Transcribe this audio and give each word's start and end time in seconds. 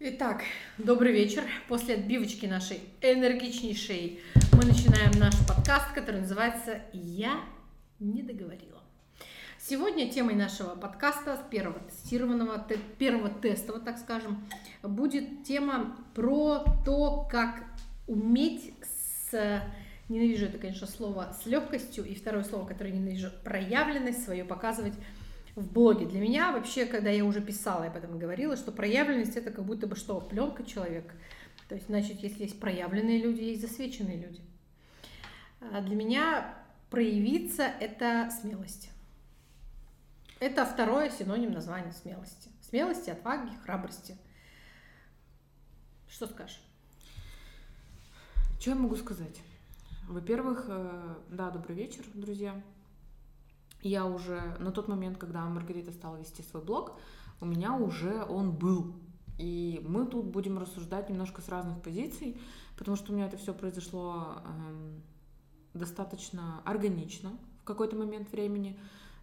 Итак, 0.00 0.42
добрый 0.78 1.10
вечер. 1.12 1.42
После 1.66 1.96
отбивочки 1.96 2.46
нашей 2.46 2.78
энергичнейшей 3.00 4.20
мы 4.52 4.64
начинаем 4.64 5.10
наш 5.18 5.34
подкаст, 5.44 5.92
который 5.92 6.20
называется 6.20 6.82
«Я 6.92 7.40
не 7.98 8.22
договорила». 8.22 8.80
Сегодня 9.58 10.08
темой 10.08 10.36
нашего 10.36 10.76
подкаста, 10.76 11.36
первого 11.50 11.80
тестированного, 11.80 12.64
первого 12.98 13.28
тестового, 13.28 13.84
так 13.84 13.98
скажем, 13.98 14.48
будет 14.84 15.42
тема 15.42 15.96
про 16.14 16.62
то, 16.84 17.26
как 17.28 17.64
уметь 18.06 18.72
с 19.30 19.64
ненавижу 20.08 20.46
это, 20.46 20.58
конечно, 20.58 20.86
слово 20.86 21.36
с 21.42 21.44
легкостью, 21.44 22.04
и 22.04 22.14
второе 22.14 22.44
слово, 22.44 22.68
которое 22.68 22.92
ненавижу, 22.92 23.30
проявленность 23.42 24.24
свою 24.24 24.46
показывать 24.46 24.94
в 25.58 25.72
блоге. 25.72 26.06
Для 26.06 26.20
меня 26.20 26.52
вообще, 26.52 26.86
когда 26.86 27.10
я 27.10 27.24
уже 27.24 27.40
писала, 27.40 27.84
я 27.84 27.90
об 27.90 27.96
этом 27.96 28.18
говорила, 28.18 28.56
что 28.56 28.72
проявленность 28.72 29.36
это 29.36 29.50
как 29.50 29.64
будто 29.64 29.86
бы 29.86 29.96
что, 29.96 30.20
пленка 30.20 30.64
человека. 30.64 31.14
То 31.68 31.74
есть, 31.74 31.88
значит, 31.88 32.20
если 32.20 32.44
есть 32.44 32.60
проявленные 32.60 33.18
люди, 33.18 33.42
есть 33.42 33.60
засвеченные 33.60 34.16
люди. 34.16 34.40
А 35.60 35.80
для 35.80 35.96
меня 35.96 36.54
проявиться– 36.90 37.62
это 37.80 38.30
смелость. 38.40 38.90
Это 40.40 40.64
второе 40.64 41.10
синоним 41.10 41.52
названия 41.52 41.92
смелости. 41.92 42.48
Смелости, 42.62 43.10
отваги, 43.10 43.54
храбрости. 43.64 44.16
Что 46.08 46.26
скажешь? 46.26 46.62
Что 48.60 48.70
я 48.70 48.76
могу 48.76 48.96
сказать? 48.96 49.40
Во-первых, 50.06 50.66
э, 50.68 51.14
да, 51.30 51.50
добрый 51.50 51.76
вечер, 51.76 52.04
друзья 52.14 52.54
я 53.82 54.06
уже 54.06 54.56
на 54.58 54.72
тот 54.72 54.88
момент, 54.88 55.18
когда 55.18 55.44
Маргарита 55.44 55.92
стала 55.92 56.16
вести 56.16 56.42
свой 56.42 56.62
блог, 56.62 56.98
у 57.40 57.46
меня 57.46 57.74
уже 57.74 58.24
он 58.24 58.52
был. 58.52 58.94
И 59.38 59.80
мы 59.86 60.06
тут 60.06 60.26
будем 60.26 60.58
рассуждать 60.58 61.08
немножко 61.08 61.40
с 61.40 61.48
разных 61.48 61.80
позиций, 61.80 62.40
потому 62.76 62.96
что 62.96 63.12
у 63.12 63.14
меня 63.14 63.26
это 63.26 63.36
все 63.36 63.54
произошло 63.54 64.42
эм, 64.44 65.00
достаточно 65.74 66.60
органично 66.64 67.30
в 67.62 67.64
какой-то 67.64 67.94
момент 67.94 68.30
времени. 68.32 68.76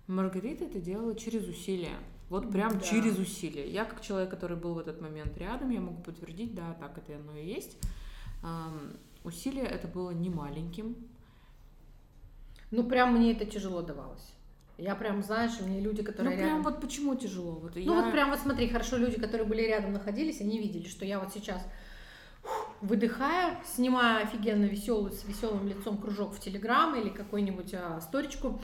Маргарита 0.08 0.66
это 0.66 0.80
делала 0.80 1.16
через 1.16 1.47
усилия. 1.47 1.97
Вот 2.30 2.50
прям 2.50 2.73
да. 2.73 2.80
через 2.80 3.19
усилия. 3.19 3.69
Я 3.69 3.84
как 3.84 4.02
человек, 4.02 4.30
который 4.30 4.56
был 4.56 4.73
в 4.73 4.80
этот 4.80 5.02
момент 5.02 5.38
рядом, 5.38 5.69
я 5.69 5.81
могу 5.81 6.02
подтвердить, 6.02 6.56
да, 6.56 6.73
так 6.75 6.97
это 6.97 7.17
оно 7.17 7.36
и 7.36 7.45
есть. 7.45 7.78
Эм, 8.42 8.97
усилие 9.25 9.66
это 9.66 9.88
было 9.90 10.12
не 10.12 10.30
маленьким. 10.30 10.95
Ну, 12.72 12.84
прям 12.84 13.16
мне 13.16 13.34
это 13.34 13.45
тяжело 13.45 13.81
давалось. 13.81 14.34
Я 14.78 14.95
прям, 14.95 15.23
знаешь, 15.23 15.59
мне 15.62 15.80
люди, 15.80 16.04
которые 16.04 16.36
ну, 16.36 16.44
прям 16.44 16.64
вот 16.64 16.81
почему 16.81 17.16
тяжело? 17.16 17.54
Вот 17.54 17.76
ну, 17.76 17.81
я... 17.81 18.02
вот 18.02 18.12
прям 18.12 18.30
вот 18.30 18.40
смотри, 18.40 18.68
хорошо, 18.68 18.98
люди, 18.98 19.20
которые 19.20 19.48
были 19.48 19.62
рядом 19.62 19.94
находились, 19.94 20.42
они 20.42 20.59
видели, 20.59 20.88
что 20.88 21.06
я 21.06 21.20
вот 21.20 21.34
сейчас 21.34 21.66
выдыхаю, 22.81 23.58
снимаю 23.66 24.23
офигенно 24.26 24.66
веселый, 24.66 25.14
с 25.14 25.23
веселым 25.23 25.68
лицом 25.68 25.98
кружок 25.98 26.34
в 26.34 26.40
Телеграм 26.40 26.94
или 26.96 27.09
какую-нибудь 27.09 27.73
а, 27.73 28.02
сторичку, 28.02 28.62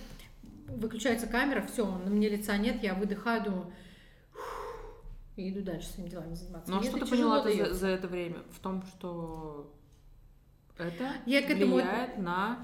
выключается 0.68 1.28
камера, 1.28 1.66
все, 1.66 1.86
на 1.86 2.10
мне 2.10 2.30
лица 2.30 2.58
нет, 2.58 2.84
я 2.84 2.94
выдыхаю, 2.94 3.44
думаю, 3.44 3.74
и 5.38 5.50
иду 5.50 5.62
дальше 5.62 5.88
своими 5.88 6.10
делами 6.10 6.36
заниматься. 6.36 6.72
Ну 6.72 6.80
а 6.80 6.84
что 6.84 7.00
ты 7.00 7.06
поняла 7.06 7.42
за, 7.42 7.74
за 7.74 7.88
это 7.88 8.08
время? 8.08 8.40
В 8.52 8.60
том, 8.60 8.84
что 8.84 9.74
это 10.78 11.14
я 11.26 11.42
влияет 11.42 12.10
этому... 12.10 12.24
на 12.24 12.60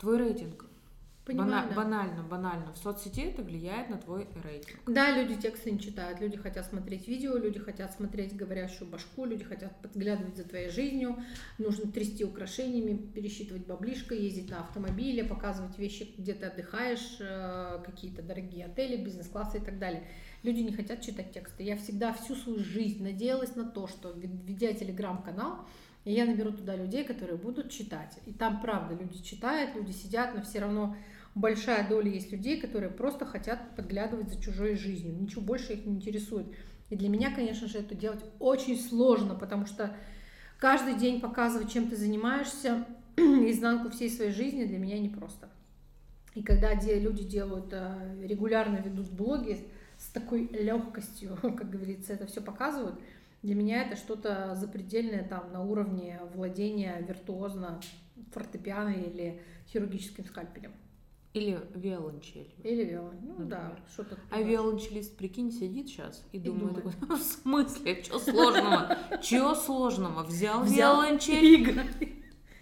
твой 0.00 0.18
рейтинг. 0.18 0.65
Понимаю, 1.26 1.50
Бана- 1.50 1.68
да. 1.68 1.74
Банально, 1.74 2.22
банально. 2.22 2.72
В 2.72 2.78
соцсети 2.78 3.22
это 3.22 3.42
влияет 3.42 3.90
на 3.90 3.98
твой 3.98 4.28
рейтинг. 4.44 4.78
Да, 4.86 5.10
люди 5.10 5.34
тексты 5.34 5.72
не 5.72 5.80
читают, 5.80 6.20
люди 6.20 6.36
хотят 6.36 6.66
смотреть 6.66 7.08
видео, 7.08 7.36
люди 7.36 7.58
хотят 7.58 7.92
смотреть 7.92 8.36
говорящую 8.36 8.88
башку, 8.88 9.24
люди 9.24 9.42
хотят 9.42 9.76
подглядывать 9.82 10.36
за 10.36 10.44
твоей 10.44 10.70
жизнью, 10.70 11.16
нужно 11.58 11.90
трясти 11.90 12.24
украшениями, 12.24 12.96
пересчитывать 12.96 13.66
баблишко, 13.66 14.14
ездить 14.14 14.50
на 14.50 14.60
автомобиле, 14.60 15.24
показывать 15.24 15.76
вещи, 15.78 16.14
где 16.16 16.32
ты 16.32 16.46
отдыхаешь, 16.46 17.16
э, 17.18 17.82
какие-то 17.84 18.22
дорогие 18.22 18.66
отели, 18.66 18.96
бизнес-классы 18.96 19.58
и 19.58 19.60
так 19.60 19.80
далее. 19.80 20.06
Люди 20.44 20.60
не 20.60 20.72
хотят 20.72 21.00
читать 21.00 21.32
тексты. 21.32 21.64
Я 21.64 21.76
всегда 21.76 22.12
всю 22.12 22.36
свою 22.36 22.60
жизнь 22.60 23.02
надеялась 23.02 23.56
на 23.56 23.64
то, 23.64 23.88
что, 23.88 24.12
ведя 24.12 24.72
телеграм-канал, 24.74 25.66
я 26.04 26.24
наберу 26.24 26.52
туда 26.52 26.76
людей, 26.76 27.02
которые 27.02 27.36
будут 27.36 27.72
читать. 27.72 28.16
И 28.26 28.32
там, 28.32 28.60
правда, 28.60 28.94
люди 28.94 29.20
читают, 29.24 29.74
люди 29.74 29.90
сидят, 29.90 30.36
но 30.36 30.42
все 30.42 30.60
равно 30.60 30.96
большая 31.36 31.86
доля 31.86 32.10
есть 32.10 32.32
людей, 32.32 32.60
которые 32.60 32.90
просто 32.90 33.26
хотят 33.26 33.76
подглядывать 33.76 34.30
за 34.30 34.42
чужой 34.42 34.74
жизнью. 34.74 35.14
Ничего 35.14 35.42
больше 35.42 35.74
их 35.74 35.84
не 35.84 35.94
интересует. 35.94 36.46
И 36.88 36.96
для 36.96 37.08
меня, 37.08 37.32
конечно 37.32 37.68
же, 37.68 37.78
это 37.78 37.94
делать 37.94 38.24
очень 38.40 38.78
сложно, 38.78 39.34
потому 39.34 39.66
что 39.66 39.94
каждый 40.58 40.94
день 40.94 41.20
показывать, 41.20 41.70
чем 41.70 41.88
ты 41.88 41.96
занимаешься, 41.96 42.86
изнанку 43.16 43.90
всей 43.90 44.10
своей 44.10 44.32
жизни 44.32 44.64
для 44.64 44.78
меня 44.78 44.98
непросто. 44.98 45.50
И 46.34 46.42
когда 46.42 46.72
люди 46.72 47.22
делают, 47.22 47.68
э, 47.72 48.26
регулярно 48.26 48.76
ведут 48.76 49.10
блоги 49.10 49.58
с 49.98 50.08
такой 50.08 50.48
легкостью, 50.48 51.36
как 51.42 51.68
говорится, 51.68 52.14
это 52.14 52.26
все 52.26 52.40
показывают, 52.40 52.98
для 53.42 53.54
меня 53.54 53.82
это 53.82 53.96
что-то 53.96 54.54
запредельное 54.54 55.22
там 55.22 55.52
на 55.52 55.62
уровне 55.62 56.18
владения 56.34 57.04
виртуозно 57.06 57.78
фортепиано 58.32 58.90
или 58.90 59.42
хирургическим 59.68 60.24
скальпелем. 60.24 60.72
Или 61.36 61.60
виолончель. 61.74 62.50
Или 62.64 62.84
виолончель. 62.84 63.34
Ну 63.38 63.44
да, 63.44 63.76
что-то. 63.92 64.16
А 64.30 64.40
виолончелист, 64.40 65.18
прикинь, 65.18 65.52
сидит 65.52 65.88
сейчас 65.88 66.24
и, 66.32 66.38
и 66.38 66.40
думает, 66.40 66.76
думает. 66.76 66.96
в 67.10 67.22
смысле, 67.22 68.02
что 68.02 68.18
сложного? 68.18 68.96
Чего 69.22 69.54
сложного? 69.54 70.22
Взял, 70.22 70.62
Взял 70.62 71.02
виолончель, 71.02 71.84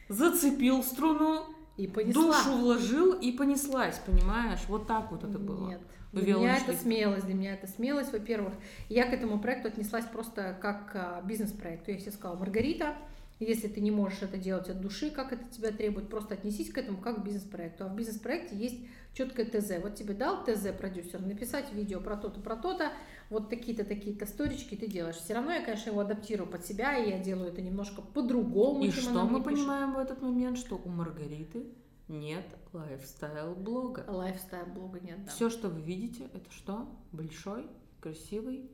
зацепил 0.09 0.83
струну, 0.83 1.45
и 1.77 1.87
понесла. 1.87 2.23
душу 2.23 2.57
вложил 2.57 3.13
и 3.15 3.31
понеслась, 3.31 4.01
понимаешь? 4.05 4.61
Вот 4.67 4.89
так 4.89 5.13
вот 5.13 5.23
это 5.23 5.39
было. 5.39 5.69
Нет. 5.69 5.81
Для 6.13 6.35
меня 6.35 6.57
это 6.57 6.73
смелость, 6.73 7.27
для 7.27 7.35
меня 7.35 7.55
это 7.55 7.69
смелость, 7.69 8.13
во-первых. 8.13 8.55
Я 8.89 9.09
к 9.09 9.13
этому 9.13 9.39
проекту 9.39 9.69
отнеслась 9.69 10.05
просто 10.05 10.59
как 10.61 10.91
а, 10.95 11.23
бизнес-проект. 11.23 11.85
То 11.85 11.93
есть 11.93 12.07
я 12.07 12.13
сказала, 12.13 12.37
Маргарита, 12.37 12.97
если 13.45 13.69
ты 13.69 13.81
не 13.81 13.91
можешь 13.91 14.23
это 14.23 14.37
делать 14.37 14.69
от 14.69 14.81
души, 14.81 15.11
как 15.11 15.33
это 15.33 15.45
тебя 15.51 15.71
требует, 15.71 16.09
просто 16.09 16.35
отнесись 16.35 16.71
к 16.71 16.79
этому 16.79 16.99
как 16.99 17.21
к 17.21 17.25
бизнес-проекту. 17.25 17.85
А 17.85 17.89
в 17.89 17.97
бизнес-проекте 17.97 18.57
есть 18.57 18.85
четкое 19.15 19.47
ТЗ. 19.47 19.83
Вот 19.83 19.95
тебе 19.95 20.15
дал 20.15 20.45
ТЗ 20.45 20.69
продюсер, 20.79 21.21
написать 21.21 21.73
видео 21.73 22.01
про 22.01 22.17
то-то, 22.17 22.41
про 22.41 22.57
то-то, 22.57 22.93
вот 23.31 23.49
такие-то, 23.49 23.85
такие-то 23.85 24.27
сторички 24.27 24.75
ты 24.75 24.87
делаешь. 24.87 25.17
Все 25.17 25.35
равно 25.35 25.53
я, 25.53 25.65
конечно, 25.65 25.91
его 25.91 26.01
адаптирую 26.01 26.51
под 26.51 26.65
себя, 26.65 26.99
и 26.99 27.11
я 27.11 27.19
делаю 27.19 27.49
это 27.49 27.63
немножко 27.63 28.03
по-другому. 28.03 28.85
И 28.85 28.91
что 28.91 29.25
мы 29.25 29.43
понимаем 29.43 29.95
в 29.95 29.99
этот 29.99 30.21
момент, 30.21 30.59
что 30.59 30.77
у 30.77 30.89
Маргариты 30.89 31.67
нет 32.09 32.45
lifestyle-блога. 32.73 34.05
Lifestyle-блога 34.09 35.01
нет, 35.01 35.25
да. 35.25 35.31
Все, 35.31 35.49
что 35.49 35.69
вы 35.69 35.81
видите, 35.81 36.29
это 36.35 36.51
что? 36.51 36.89
Большой, 37.13 37.67
красивый, 38.01 38.71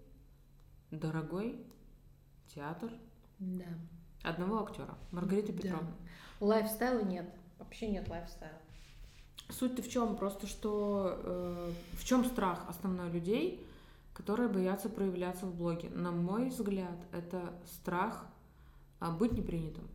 дорогой 0.91 1.65
театр. 2.55 2.91
Да. 3.39 3.67
Одного 4.23 4.63
актера, 4.63 4.95
Маргарита 5.13 5.53
Петровна. 5.53 5.93
Да. 6.41 6.47
Lifestyle 6.47 6.97
а 6.97 7.03
нет, 7.03 7.27
вообще 7.59 7.89
нет 7.89 8.09
lifestyle 8.09 8.50
а. 8.50 8.59
Суть-то 9.49 9.83
в 9.83 9.89
чем? 9.89 10.17
Просто 10.17 10.47
что 10.47 11.21
э, 11.23 11.73
в 11.95 12.05
чем 12.05 12.25
страх 12.25 12.65
основной 12.69 13.11
людей, 13.11 13.67
которые 14.15 14.49
боятся 14.49 14.89
проявляться 14.89 15.47
в 15.47 15.55
блоге? 15.55 15.91
На 15.91 16.11
мой 16.11 16.51
взгляд, 16.51 16.97
это 17.13 17.53
страх 17.67 18.27
а, 19.01 19.11
быть 19.11 19.33
непринятым. 19.33 19.89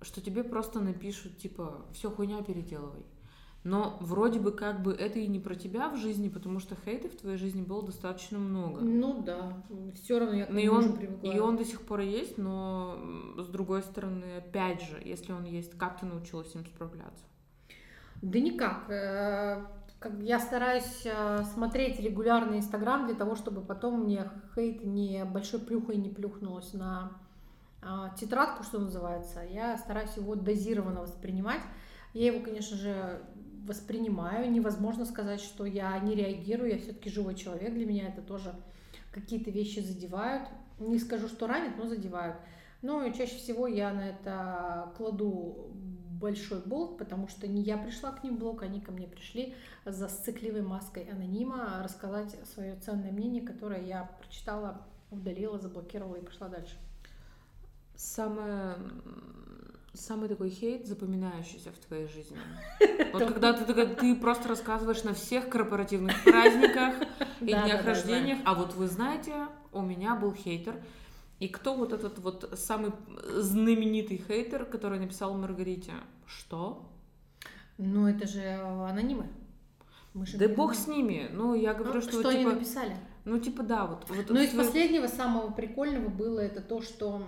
Что 0.00 0.20
тебе 0.20 0.42
просто 0.42 0.80
напишут, 0.80 1.38
типа, 1.38 1.84
все 1.92 2.10
хуйня 2.10 2.42
переделывай. 2.42 3.04
Но 3.62 3.98
вроде 4.00 4.40
бы 4.40 4.52
как 4.52 4.82
бы 4.82 4.92
это 4.92 5.18
и 5.18 5.26
не 5.26 5.38
про 5.38 5.54
тебя 5.54 5.90
в 5.90 5.96
жизни, 5.96 6.30
потому 6.30 6.60
что 6.60 6.76
хейта 6.84 7.08
в 7.10 7.16
твоей 7.16 7.36
жизни 7.36 7.60
было 7.60 7.84
достаточно 7.84 8.38
много. 8.38 8.80
Ну 8.80 9.22
да, 9.22 9.62
все 9.94 10.18
равно 10.18 10.34
я 10.34 10.46
к 10.46 10.50
и 10.50 10.68
он, 10.68 10.94
привыкла. 10.94 11.30
И 11.30 11.38
он 11.38 11.56
до 11.56 11.64
сих 11.64 11.82
пор 11.82 12.00
есть, 12.00 12.38
но 12.38 12.98
с 13.36 13.48
другой 13.48 13.82
стороны, 13.82 14.38
опять 14.38 14.82
же, 14.82 15.00
если 15.04 15.32
он 15.32 15.44
есть, 15.44 15.76
как 15.76 16.00
ты 16.00 16.06
научилась 16.06 16.52
с 16.52 16.54
ним 16.54 16.64
справляться? 16.64 17.24
Да 18.22 18.40
никак. 18.40 18.88
Э, 18.88 19.66
я 20.20 20.40
стараюсь 20.40 21.02
э, 21.04 21.44
смотреть 21.52 22.00
регулярно 22.00 22.56
Инстаграм 22.56 23.06
для 23.06 23.14
того, 23.14 23.34
чтобы 23.34 23.60
потом 23.60 24.04
мне 24.04 24.30
хейт 24.54 24.84
не 24.84 25.26
большой 25.26 25.60
плюхой 25.60 25.96
не 25.96 26.08
плюхнулось 26.08 26.72
на 26.72 27.12
а, 27.82 28.10
тетрадку, 28.10 28.62
что 28.62 28.78
называется. 28.78 29.40
Я 29.40 29.76
стараюсь 29.78 30.14
его 30.16 30.34
дозированно 30.34 31.00
воспринимать. 31.00 31.62
Я 32.12 32.32
его, 32.32 32.44
конечно 32.44 32.76
же, 32.76 33.22
воспринимаю. 33.66 34.50
Невозможно 34.50 35.04
сказать, 35.04 35.40
что 35.40 35.64
я 35.64 35.98
не 36.00 36.14
реагирую. 36.14 36.70
Я 36.70 36.78
все-таки 36.78 37.10
живой 37.10 37.34
человек. 37.34 37.72
Для 37.72 37.86
меня 37.86 38.08
это 38.08 38.22
тоже 38.22 38.54
какие-то 39.12 39.50
вещи 39.50 39.80
задевают. 39.80 40.48
Не 40.78 40.98
скажу, 40.98 41.28
что 41.28 41.46
ранят, 41.46 41.76
но 41.76 41.86
задевают. 41.86 42.36
Но 42.82 43.08
чаще 43.10 43.36
всего 43.36 43.66
я 43.66 43.92
на 43.92 44.08
это 44.08 44.92
кладу 44.96 45.70
большой 46.20 46.60
болт, 46.60 46.98
потому 46.98 47.28
что 47.28 47.46
не 47.46 47.62
я 47.62 47.78
пришла 47.78 48.12
к 48.12 48.22
ним 48.22 48.36
в 48.36 48.40
блог, 48.40 48.62
они 48.62 48.80
ко 48.80 48.92
мне 48.92 49.06
пришли 49.06 49.54
за 49.86 50.08
сцикливой 50.08 50.62
маской 50.62 51.04
анонима 51.04 51.80
рассказать 51.82 52.36
свое 52.52 52.76
ценное 52.76 53.10
мнение, 53.10 53.42
которое 53.42 53.82
я 53.86 54.10
прочитала 54.20 54.86
удалила, 55.10 55.58
заблокировала 55.58 56.16
и 56.16 56.24
пошла 56.24 56.48
дальше. 56.48 56.76
Самое 57.96 58.76
самый 59.92 60.28
такой 60.28 60.50
хейт, 60.50 60.86
запоминающийся 60.86 61.72
в 61.72 61.78
твоей 61.86 62.06
жизни? 62.08 62.38
Вот 63.12 63.24
когда 63.24 63.52
ты, 63.52 63.64
ты, 63.64 63.86
ты 63.86 64.14
просто 64.14 64.48
рассказываешь 64.48 65.02
на 65.02 65.14
всех 65.14 65.48
корпоративных 65.48 66.22
праздниках 66.22 66.94
и 67.40 67.46
днях 67.46 67.84
рождениях, 67.84 68.38
а 68.44 68.54
вот 68.54 68.74
вы 68.74 68.86
знаете, 68.86 69.48
у 69.72 69.82
меня 69.82 70.14
был 70.14 70.32
хейтер, 70.32 70.76
и 71.40 71.48
кто 71.48 71.74
вот 71.74 71.92
этот 71.92 72.18
вот 72.18 72.52
самый 72.54 72.92
знаменитый 73.34 74.22
хейтер, 74.28 74.64
который 74.64 75.00
написал 75.00 75.34
Маргарите? 75.34 75.92
Что? 76.26 76.86
Ну, 77.78 78.06
это 78.06 78.28
же 78.28 78.42
анонимы. 78.42 79.26
Мы 80.12 80.26
же 80.26 80.36
да 80.36 80.48
бог 80.48 80.74
с 80.74 80.86
ними. 80.86 81.30
Ну, 81.32 81.54
я 81.54 81.72
говорю, 81.72 81.94
ну, 81.94 82.00
что, 82.02 82.10
что 82.10 82.30
типа... 82.30 82.30
они 82.30 82.44
написали? 82.44 82.96
Ну, 83.24 83.38
типа, 83.38 83.62
да, 83.62 83.86
вот. 83.86 84.04
вот 84.08 84.28
ну, 84.28 84.40
из 84.40 84.50
последнего 84.50 85.06
самого 85.06 85.50
прикольного 85.50 86.08
было 86.08 86.40
это 86.40 86.60
то, 86.60 86.82
что 86.82 87.22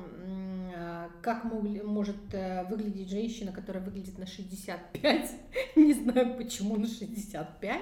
как 1.23 1.45
может 1.45 2.17
э, 2.33 2.65
выглядеть 2.69 3.09
женщина, 3.09 3.53
которая 3.53 3.83
выглядит 3.83 4.19
на 4.19 4.27
65, 4.27 5.31
не 5.77 5.95
знаю 5.95 6.37
почему 6.37 6.77
на 6.77 6.87
65, 6.87 7.81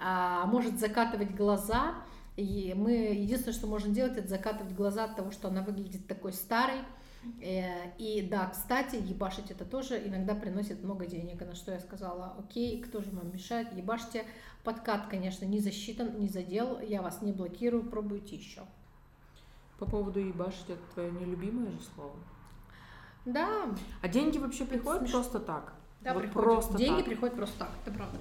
а 0.00 0.46
может 0.46 0.80
закатывать 0.80 1.34
глаза, 1.34 1.94
и 2.36 2.72
мы 2.76 2.92
единственное, 2.92 3.54
что 3.54 3.66
можем 3.66 3.92
делать, 3.92 4.16
это 4.16 4.28
закатывать 4.28 4.72
глаза 4.72 5.04
от 5.04 5.16
того, 5.16 5.30
что 5.30 5.48
она 5.48 5.62
выглядит 5.62 6.06
такой 6.06 6.32
старой. 6.32 6.78
Э, 7.42 7.90
и 7.98 8.22
да, 8.22 8.46
кстати, 8.46 8.96
ебашить 8.96 9.50
это 9.50 9.64
тоже 9.64 10.00
иногда 10.06 10.34
приносит 10.34 10.82
много 10.82 11.06
денег. 11.06 11.40
На 11.40 11.54
что 11.54 11.72
я 11.72 11.80
сказала, 11.80 12.34
окей, 12.38 12.80
кто 12.80 13.02
же 13.02 13.10
вам 13.10 13.32
мешает, 13.32 13.72
ебашьте. 13.72 14.24
Подкат, 14.64 15.06
конечно, 15.08 15.44
не 15.44 15.60
засчитан, 15.60 16.18
не 16.18 16.28
задел, 16.28 16.80
я 16.80 17.02
вас 17.02 17.22
не 17.22 17.32
блокирую, 17.32 17.84
пробуйте 17.84 18.36
еще. 18.36 18.62
По 19.78 19.86
поводу 19.86 20.20
ебашить, 20.20 20.68
это 20.68 20.82
твое 20.94 21.12
нелюбимое 21.12 21.70
же 21.70 21.80
слово? 21.94 22.16
Да. 23.24 23.74
А 24.02 24.08
деньги 24.08 24.38
вообще 24.38 24.64
приходят 24.64 25.02
смешно. 25.02 25.20
просто 25.20 25.40
так? 25.40 25.74
Да, 26.00 26.14
вот 26.14 26.30
просто 26.30 26.78
Деньги 26.78 26.98
так. 26.98 27.06
приходят 27.06 27.36
просто 27.36 27.58
так, 27.58 27.70
это 27.84 27.94
правда. 27.94 28.18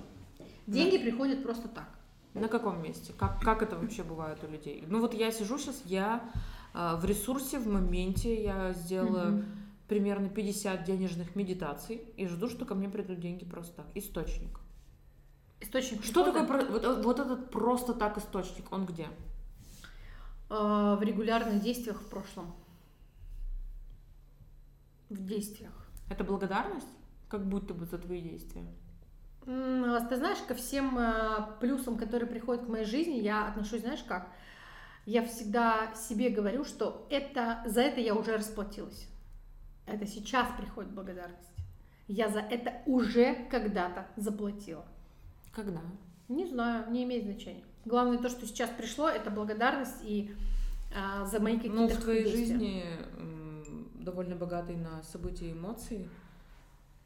Деньги 0.66 0.98
да. 0.98 1.04
приходят 1.04 1.44
просто 1.44 1.68
так. 1.68 1.88
На 2.34 2.48
каком 2.48 2.82
месте? 2.84 3.14
Как, 3.18 3.42
как 3.42 3.62
это 3.64 3.78
вообще 3.78 4.04
бывает 4.04 4.44
у 4.44 4.52
людей? 4.52 4.84
Ну 4.88 5.00
вот 5.00 5.14
я 5.14 5.32
сижу 5.32 5.58
сейчас, 5.58 5.82
я 5.86 6.22
э, 6.74 6.96
в 6.98 7.06
ресурсе, 7.06 7.58
в 7.58 7.68
моменте, 7.68 8.44
я 8.44 8.74
сделала 8.74 9.30
угу. 9.30 9.44
примерно 9.88 10.30
50 10.30 10.84
денежных 10.84 11.36
медитаций 11.36 12.02
и 12.16 12.28
жду, 12.28 12.48
что 12.48 12.66
ко 12.66 12.76
мне 12.76 12.90
придут 12.90 13.20
деньги 13.20 13.46
просто 13.46 13.78
так. 13.78 13.86
Источник. 13.96 14.60
Источник. 15.62 16.04
Что 16.04 16.24
прихода? 16.24 16.46
такое 16.46 16.80
вот, 16.80 17.06
вот 17.06 17.20
этот 17.20 17.50
просто 17.50 17.94
так 17.94 18.18
источник? 18.18 18.72
Он 18.72 18.86
где? 18.86 19.08
Э, 20.50 20.96
в 21.00 21.02
регулярных 21.02 21.62
действиях 21.62 22.02
в 22.02 22.10
прошлом 22.10 22.54
в 25.10 25.24
действиях. 25.26 25.74
Это 26.10 26.24
благодарность? 26.24 26.88
Как 27.28 27.46
будто 27.48 27.74
бы 27.74 27.86
за 27.86 27.98
твои 27.98 28.22
действия? 28.22 28.66
Ты 29.46 30.16
знаешь, 30.18 30.40
ко 30.48 30.54
всем 30.56 30.98
э, 31.00 31.60
плюсам, 31.62 31.98
которые 31.98 32.30
приходят 32.30 32.66
к 32.66 32.70
моей 32.70 32.86
жизни, 32.86 33.20
я 33.20 33.48
отношусь, 33.48 33.82
знаешь 33.82 34.04
как? 34.04 34.30
Я 35.06 35.26
всегда 35.26 35.94
себе 35.96 36.30
говорю, 36.30 36.66
что 36.66 37.08
это, 37.10 37.62
за 37.66 37.82
это 37.82 38.02
я 38.02 38.14
уже 38.14 38.36
расплатилась. 38.36 39.08
Это 39.86 40.06
сейчас 40.06 40.48
приходит 40.58 40.92
благодарность. 40.92 41.50
Я 42.10 42.28
за 42.28 42.40
это 42.40 42.82
уже 42.86 43.48
когда-то 43.50 44.08
заплатила. 44.18 44.86
Когда? 45.54 45.80
Не 46.28 46.46
знаю, 46.46 46.92
не 46.92 47.06
имеет 47.06 47.24
значения. 47.24 47.64
Главное 47.86 48.18
то, 48.18 48.28
что 48.28 48.46
сейчас 48.46 48.70
пришло, 48.70 49.08
это 49.08 49.32
благодарность 49.32 50.04
и 50.04 50.36
а, 50.94 51.26
за 51.26 51.40
мои 51.42 51.56
какие-то 51.56 51.78
Ну, 51.78 51.88
в 51.88 51.96
твоей 52.02 52.24
действия. 52.26 52.46
жизни 52.46 52.86
довольно 54.08 54.36
богатый 54.36 54.78
на 54.78 55.04
события 55.04 55.50
и 55.50 55.54
эмоции. 55.54 56.10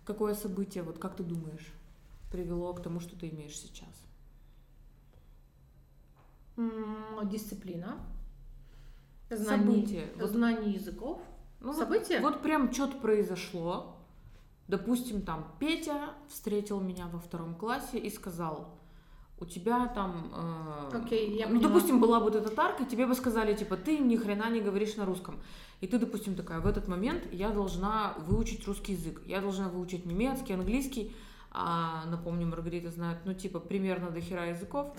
Какое 0.06 0.36
событие, 0.36 0.84
вот 0.84 1.00
как 1.00 1.16
ты 1.16 1.24
думаешь, 1.24 1.68
привело 2.32 2.74
к 2.74 2.84
тому, 2.84 3.00
что 3.00 3.16
ты 3.20 3.30
имеешь 3.30 3.58
сейчас? 3.58 4.06
Дисциплина. 7.24 7.98
Знание, 9.30 9.68
событие. 9.68 10.28
Знание 10.28 10.72
вот, 10.74 10.82
языков. 10.82 11.22
Ну, 11.60 11.74
события. 11.74 12.20
Вот, 12.20 12.34
вот 12.34 12.44
прям 12.44 12.72
что-то 12.72 12.98
произошло. 12.98 13.98
Допустим, 14.68 15.22
там 15.24 15.56
Петя 15.60 16.14
встретил 16.28 16.80
меня 16.80 17.08
во 17.08 17.20
втором 17.20 17.56
классе 17.56 17.98
и 17.98 18.10
сказал, 18.10 18.78
у 19.40 19.46
тебя 19.46 19.88
там, 19.88 20.32
э, 20.92 20.98
okay, 20.98 21.36
я 21.36 21.48
ну, 21.48 21.56
поняла. 21.56 21.70
допустим, 21.70 22.00
была 22.00 22.20
бы 22.20 22.26
вот 22.26 22.36
эта 22.36 22.50
тарка, 22.50 22.86
тебе 22.86 23.08
бы 23.08 23.16
сказали, 23.16 23.56
типа, 23.56 23.76
ты 23.76 23.98
ни 23.98 24.16
хрена 24.16 24.50
не 24.52 24.62
говоришь 24.62 24.96
на 24.98 25.06
русском. 25.06 25.40
И 25.82 25.88
ты, 25.88 25.98
допустим, 25.98 26.36
такая, 26.36 26.60
в 26.60 26.68
этот 26.68 26.88
момент 26.88 27.24
я 27.32 27.50
должна 27.50 28.14
выучить 28.20 28.68
русский 28.68 28.94
язык, 28.94 29.22
я 29.26 29.42
должна 29.42 29.68
выучить 29.68 30.06
немецкий, 30.06 30.54
английский, 30.54 31.12
а, 31.52 32.06
напомню, 32.06 32.48
Маргарита 32.48 32.92
знает, 32.92 33.18
ну, 33.26 33.34
типа, 33.34 33.60
примерно 33.60 34.12
до 34.12 34.22
хера 34.22 34.46
языков. 34.46 34.96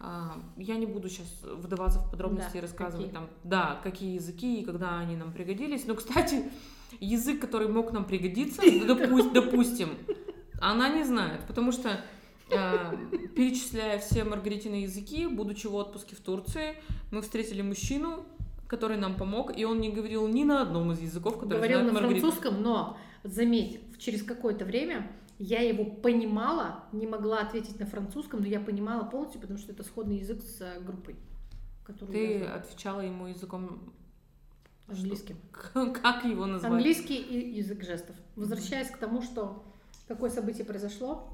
А, 0.00 0.38
я 0.56 0.76
не 0.76 0.86
буду 0.86 1.08
сейчас 1.08 1.26
вдаваться 1.42 1.98
в 1.98 2.10
подробности 2.10 2.52
да, 2.52 2.58
и 2.58 2.62
рассказывать 2.62 3.06
какие? 3.06 3.14
там, 3.14 3.30
да, 3.42 3.80
какие 3.82 4.14
языки 4.14 4.60
и 4.60 4.64
когда 4.64 4.98
они 5.00 5.16
нам 5.16 5.32
пригодились. 5.32 5.86
Но, 5.86 5.94
кстати, 5.94 6.50
язык, 7.00 7.40
который 7.40 7.68
мог 7.68 7.92
нам 7.92 8.04
пригодиться, 8.04 8.62
допустим, 9.34 9.90
она 10.60 10.88
не 10.90 11.04
знает, 11.04 11.40
потому 11.48 11.72
что 11.72 12.00
а, 12.52 12.94
перечисляя 13.34 13.98
все 13.98 14.24
Маргаритины 14.24 14.76
языки, 14.76 15.26
будучи 15.26 15.66
в 15.66 15.74
отпуске 15.74 16.14
в 16.14 16.20
Турции, 16.20 16.76
мы 17.10 17.22
встретили 17.22 17.62
мужчину, 17.62 18.24
который 18.68 18.98
нам 18.98 19.16
помог, 19.16 19.56
и 19.56 19.64
он 19.64 19.80
не 19.80 19.90
говорил 19.90 20.28
ни 20.28 20.44
на 20.44 20.62
одном 20.62 20.92
из 20.92 21.00
языков, 21.00 21.34
которые 21.34 21.56
Говорил 21.56 21.78
знает 21.78 21.92
на 21.92 22.00
Маргарита. 22.00 22.20
французском, 22.20 22.62
но, 22.62 22.96
заметь, 23.24 23.80
через 23.98 24.22
какое-то 24.22 24.64
время 24.64 25.10
я 25.38 25.60
его 25.62 25.84
понимала, 25.84 26.84
не 26.92 27.06
могла 27.06 27.40
ответить 27.40 27.80
на 27.80 27.86
французском, 27.86 28.40
но 28.40 28.46
я 28.46 28.60
понимала 28.60 29.04
полностью, 29.04 29.40
потому 29.40 29.58
что 29.58 29.72
это 29.72 29.82
сходный 29.82 30.18
язык 30.18 30.42
с 30.42 30.60
э, 30.60 30.80
группой. 30.80 31.16
Ты 32.12 32.40
я 32.40 32.56
отвечала 32.56 33.00
ему 33.00 33.28
языком 33.28 33.94
английским. 34.86 35.38
Как 36.02 36.24
его 36.24 36.44
назвать? 36.44 36.70
Английский 36.70 37.16
и 37.16 37.56
язык 37.56 37.82
жестов. 37.82 38.16
Возвращаясь 38.36 38.90
к 38.90 38.98
тому, 38.98 39.22
что 39.22 39.64
какое 40.06 40.28
событие 40.28 40.66
произошло, 40.66 41.30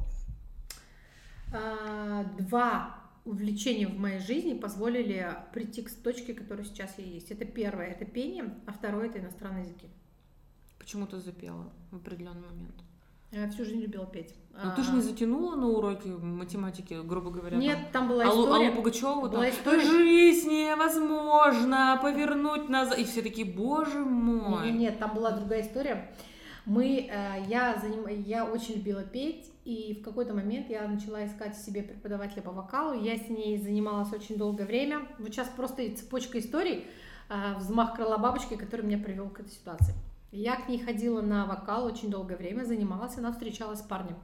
а, 1.52 2.24
два 2.38 3.03
увлечения 3.24 3.86
в 3.86 3.98
моей 3.98 4.20
жизни 4.20 4.54
позволили 4.54 5.36
прийти 5.52 5.82
к 5.82 5.90
точке, 5.90 6.34
которая 6.34 6.64
сейчас 6.64 6.94
я 6.98 7.04
есть. 7.04 7.30
Это 7.30 7.44
первое, 7.44 7.86
это 7.86 8.04
пение, 8.04 8.54
а 8.66 8.72
второе 8.72 9.08
это 9.08 9.18
иностранные 9.18 9.64
языки. 9.64 9.88
Почему 10.78 11.06
ты 11.06 11.18
запела 11.18 11.72
в 11.90 11.96
определенный 11.96 12.42
момент? 12.42 12.74
Я 13.32 13.50
всю 13.50 13.64
жизнь 13.64 13.80
любила 13.80 14.06
петь. 14.06 14.32
Но 14.52 14.70
а... 14.70 14.76
ты 14.76 14.82
же 14.82 14.92
не 14.92 15.00
затянула 15.00 15.56
на 15.56 15.66
уроки 15.66 16.06
математики, 16.06 17.00
грубо 17.02 17.30
говоря? 17.30 17.56
Нет, 17.56 17.78
там, 17.90 17.92
там 17.92 18.08
была 18.08 18.24
история. 18.28 18.68
Аллу, 18.68 18.76
Пугачеву, 18.76 19.20
была 19.22 19.30
там, 19.30 19.50
история... 19.50 19.80
жизнь 19.80 20.50
невозможно 20.50 21.98
повернуть 22.00 22.68
назад. 22.68 22.98
И 22.98 23.04
все 23.04 23.22
такие, 23.22 23.46
боже 23.46 23.98
мой. 23.98 24.70
Нет, 24.70 24.78
нет, 24.78 24.98
там 25.00 25.14
была 25.14 25.32
другая 25.32 25.62
история. 25.62 26.14
Мы, 26.66 27.08
э, 27.10 27.44
я, 27.46 27.76
заним... 27.78 28.06
я 28.24 28.46
очень 28.46 28.76
любила 28.76 29.02
петь, 29.02 29.50
и 29.64 29.98
в 30.00 30.04
какой-то 30.04 30.32
момент 30.32 30.70
я 30.70 30.86
начала 30.88 31.26
искать 31.26 31.56
себе 31.56 31.82
преподавателя 31.82 32.42
по 32.42 32.52
вокалу. 32.52 32.94
Я 32.94 33.18
с 33.18 33.28
ней 33.28 33.58
занималась 33.58 34.12
очень 34.12 34.36
долгое 34.36 34.64
время. 34.64 35.06
Вот 35.18 35.28
сейчас 35.28 35.48
просто 35.48 35.94
цепочка 35.94 36.38
историй, 36.38 36.86
э, 37.28 37.54
взмах 37.58 37.94
крыла 37.94 38.16
бабочки, 38.16 38.56
который 38.56 38.86
меня 38.86 38.98
привел 38.98 39.28
к 39.28 39.40
этой 39.40 39.52
ситуации. 39.52 39.94
Я 40.32 40.56
к 40.56 40.68
ней 40.68 40.78
ходила 40.78 41.20
на 41.20 41.44
вокал 41.44 41.84
очень 41.84 42.10
долгое 42.10 42.36
время, 42.36 42.64
занималась, 42.64 43.16
она 43.18 43.30
встречалась 43.30 43.80
с 43.80 43.82
парнем. 43.82 44.16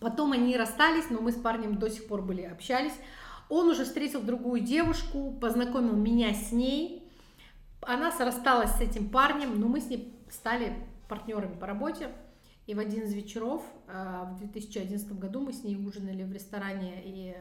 Потом 0.00 0.32
они 0.32 0.56
расстались, 0.56 1.10
но 1.10 1.20
мы 1.20 1.32
с 1.32 1.36
парнем 1.36 1.78
до 1.78 1.90
сих 1.90 2.06
пор 2.06 2.22
были, 2.22 2.42
общались. 2.42 2.94
Он 3.48 3.68
уже 3.68 3.84
встретил 3.84 4.22
другую 4.22 4.60
девушку, 4.60 5.36
познакомил 5.40 5.96
меня 5.96 6.32
с 6.32 6.52
ней. 6.52 7.02
Она 7.82 8.12
рассталась 8.18 8.72
с 8.72 8.80
этим 8.80 9.08
парнем, 9.08 9.58
но 9.58 9.68
мы 9.68 9.80
с 9.80 9.88
ней 9.88 10.14
стали 10.30 10.74
партнерами 11.08 11.58
по 11.58 11.66
работе. 11.66 12.10
И 12.66 12.74
в 12.74 12.78
один 12.78 13.04
из 13.04 13.14
вечеров 13.14 13.64
э, 13.86 14.24
в 14.32 14.38
2011 14.38 15.18
году 15.18 15.40
мы 15.40 15.52
с 15.52 15.64
ней 15.64 15.76
ужинали 15.76 16.22
в 16.22 16.32
ресторане 16.32 17.02
и, 17.02 17.36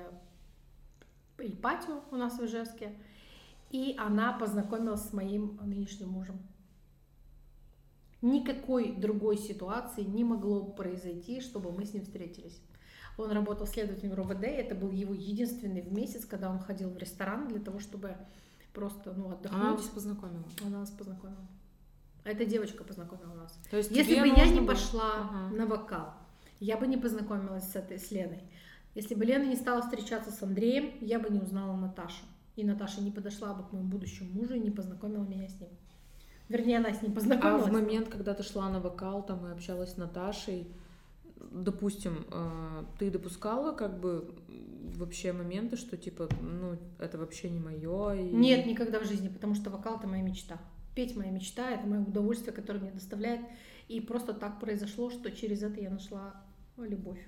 и 1.43 1.51
патио 1.51 2.01
у 2.11 2.15
нас 2.15 2.39
в 2.39 2.45
Ижевске. 2.45 2.95
И 3.69 3.95
она 3.97 4.31
познакомилась 4.31 5.01
с 5.01 5.13
моим 5.13 5.59
нынешним 5.61 6.09
мужем. 6.09 6.39
Никакой 8.21 8.95
другой 8.95 9.37
ситуации 9.37 10.03
не 10.03 10.23
могло 10.23 10.63
произойти, 10.63 11.41
чтобы 11.41 11.71
мы 11.71 11.85
с 11.85 11.93
ним 11.93 12.03
встретились. 12.03 12.61
Он 13.17 13.31
работал 13.31 13.67
следователем 13.67 14.13
РОВД, 14.13 14.43
это 14.43 14.75
был 14.75 14.91
его 14.91 15.13
единственный 15.13 15.81
в 15.81 15.91
месяц, 15.91 16.25
когда 16.25 16.49
он 16.49 16.59
ходил 16.59 16.89
в 16.89 16.97
ресторан 16.97 17.47
для 17.47 17.59
того, 17.59 17.79
чтобы 17.79 18.15
просто 18.73 19.13
ну, 19.13 19.31
отдохнуть. 19.31 19.61
Она 19.61 19.73
вас 19.73 19.87
познакомила? 19.87 20.43
Она 20.63 20.79
нас 20.79 20.91
познакомила. 20.91 21.47
Эта 22.27 22.45
девочка 22.45 22.83
познакомила 22.83 23.33
нас. 23.33 23.57
То 23.71 23.77
есть 23.77 23.91
Если 23.91 24.19
бы 24.19 24.27
я 24.27 24.47
не 24.47 24.59
было... 24.59 24.67
пошла 24.67 25.11
ага. 25.15 25.55
на 25.55 25.65
вокал, 25.65 26.13
я 26.59 26.77
бы 26.77 26.87
не 26.87 26.97
познакомилась 26.97 27.63
с 27.63 27.75
этой 27.75 27.97
с 27.97 28.11
Леной. 28.11 28.43
Если 28.95 29.15
бы 29.15 29.25
Лена 29.25 29.43
не 29.43 29.55
стала 29.55 29.81
встречаться 29.81 30.31
с 30.31 30.41
Андреем, 30.43 30.91
я 31.01 31.19
бы 31.19 31.29
не 31.29 31.39
узнала 31.39 31.75
Наташу. 31.75 32.25
И 32.55 32.63
Наташа 32.63 33.01
не 33.01 33.11
подошла 33.11 33.53
бы 33.53 33.63
к 33.63 33.71
моему 33.71 33.87
будущему 33.87 34.31
мужу 34.33 34.55
и 34.55 34.59
не 34.59 34.71
познакомила 34.71 35.23
меня 35.23 35.47
с 35.47 35.59
ним. 35.59 35.69
Вернее, 36.49 36.77
она 36.77 36.93
с 36.93 37.01
ним 37.01 37.11
А 37.11 37.15
познакомилась. 37.15 37.67
в 37.67 37.71
момент, 37.71 38.09
когда 38.09 38.33
ты 38.33 38.43
шла 38.43 38.69
на 38.69 38.79
вокал 38.79 39.23
там 39.23 39.45
и 39.45 39.51
общалась 39.51 39.93
с 39.93 39.97
Наташей, 39.97 40.67
допустим, 41.51 42.25
э, 42.31 42.83
ты 42.97 43.11
допускала 43.11 43.73
как 43.73 43.99
бы 43.99 44.33
вообще 44.95 45.33
моменты, 45.33 45.77
что 45.77 45.97
типа, 45.97 46.29
ну, 46.41 46.77
это 46.99 47.17
вообще 47.17 47.49
не 47.49 47.59
мое. 47.59 48.13
И... 48.15 48.31
Нет, 48.33 48.65
никогда 48.65 48.99
в 48.99 49.05
жизни, 49.05 49.29
потому 49.29 49.55
что 49.55 49.69
вокал 49.69 49.97
это 49.97 50.07
моя 50.07 50.23
мечта. 50.23 50.57
Петь 50.97 51.15
моя 51.15 51.29
мечта, 51.29 51.69
это 51.69 51.85
мое 51.85 52.01
удовольствие, 52.01 52.51
которое 52.51 52.79
мне 52.79 52.91
доставляет. 52.91 53.41
И 53.87 54.01
просто 54.01 54.33
так 54.33 54.59
произошло, 54.59 55.11
что 55.11 55.29
через 55.29 55.61
это 55.61 55.79
я 55.79 55.91
нашла 55.91 56.43
любовь. 56.75 57.23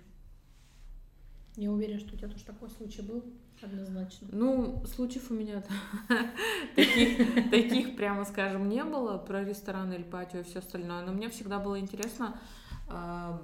Я 1.56 1.72
уверена, 1.72 2.00
что 2.00 2.16
у 2.16 2.18
тебя 2.18 2.30
тоже 2.30 2.46
такой 2.46 2.72
случай 2.72 3.04
был, 3.04 3.24
однозначно. 3.62 4.28
Ну, 4.32 4.84
случаев 4.88 5.30
у 5.30 5.36
меня 5.36 5.64
таких, 7.52 7.96
прямо 7.96 8.26
скажем, 8.26 8.70
не 8.70 8.84
было 8.84 9.20
про 9.20 9.44
ресторан 9.46 9.94
или 9.94 10.02
патио 10.02 10.40
и 10.40 10.44
все 10.44 10.60
остальное. 10.60 11.06
Но 11.06 11.12
мне 11.12 11.30
всегда 11.30 11.60
было 11.60 11.80
интересно 11.80 12.42
э, 12.90 13.38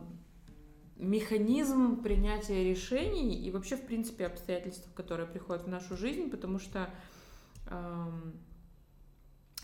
механизм 0.98 2.02
принятия 2.02 2.64
решений 2.64 3.46
и 3.46 3.52
вообще, 3.52 3.78
в 3.78 3.86
принципе, 3.86 4.26
обстоятельства, 4.26 4.90
которые 4.96 5.28
приходят 5.28 5.66
в 5.66 5.68
нашу 5.68 5.96
жизнь, 5.96 6.32
потому 6.32 6.58
что 6.58 6.90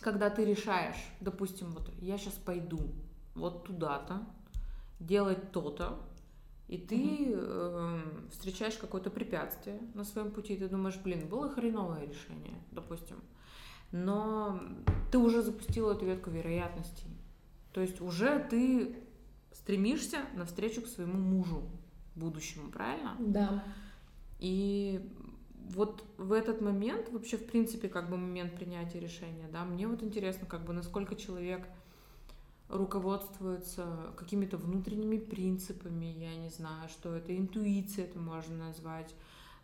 когда 0.01 0.29
ты 0.29 0.45
решаешь, 0.45 0.97
допустим, 1.19 1.71
вот 1.71 1.89
я 1.99 2.17
сейчас 2.17 2.33
пойду 2.33 2.79
вот 3.35 3.63
туда-то, 3.65 4.23
делать 4.99 5.51
то-то, 5.51 5.99
и 6.67 6.77
ты 6.77 7.33
э, 7.33 7.99
встречаешь 8.31 8.75
какое-то 8.75 9.09
препятствие 9.09 9.79
на 9.93 10.03
своем 10.03 10.31
пути, 10.31 10.53
и 10.53 10.57
ты 10.57 10.69
думаешь, 10.69 10.97
блин, 10.97 11.27
было 11.27 11.49
хреновое 11.49 12.05
решение, 12.05 12.61
допустим, 12.71 13.17
но 13.91 14.61
ты 15.11 15.17
уже 15.17 15.41
запустила 15.41 15.93
эту 15.93 16.05
ветку 16.05 16.29
вероятностей. 16.29 17.09
То 17.73 17.81
есть 17.81 18.01
уже 18.01 18.39
ты 18.49 18.95
стремишься 19.51 20.19
навстречу 20.35 20.81
к 20.81 20.87
своему 20.87 21.17
мужу 21.17 21.63
будущему, 22.15 22.71
правильно? 22.71 23.15
Да. 23.19 23.63
И 24.39 25.09
вот 25.75 26.03
в 26.17 26.31
этот 26.31 26.61
момент, 26.61 27.09
вообще, 27.09 27.37
в 27.37 27.45
принципе, 27.45 27.89
как 27.89 28.09
бы 28.09 28.17
момент 28.17 28.55
принятия 28.55 28.99
решения, 28.99 29.47
да, 29.51 29.63
мне 29.63 29.87
вот 29.87 30.03
интересно, 30.03 30.45
как 30.45 30.65
бы, 30.65 30.73
насколько 30.73 31.15
человек 31.15 31.67
руководствуется 32.69 34.13
какими-то 34.15 34.57
внутренними 34.57 35.17
принципами, 35.17 36.05
я 36.05 36.35
не 36.35 36.49
знаю, 36.49 36.87
что 36.89 37.15
это, 37.15 37.37
интуиция 37.37 38.05
это 38.05 38.17
можно 38.19 38.55
назвать, 38.67 39.13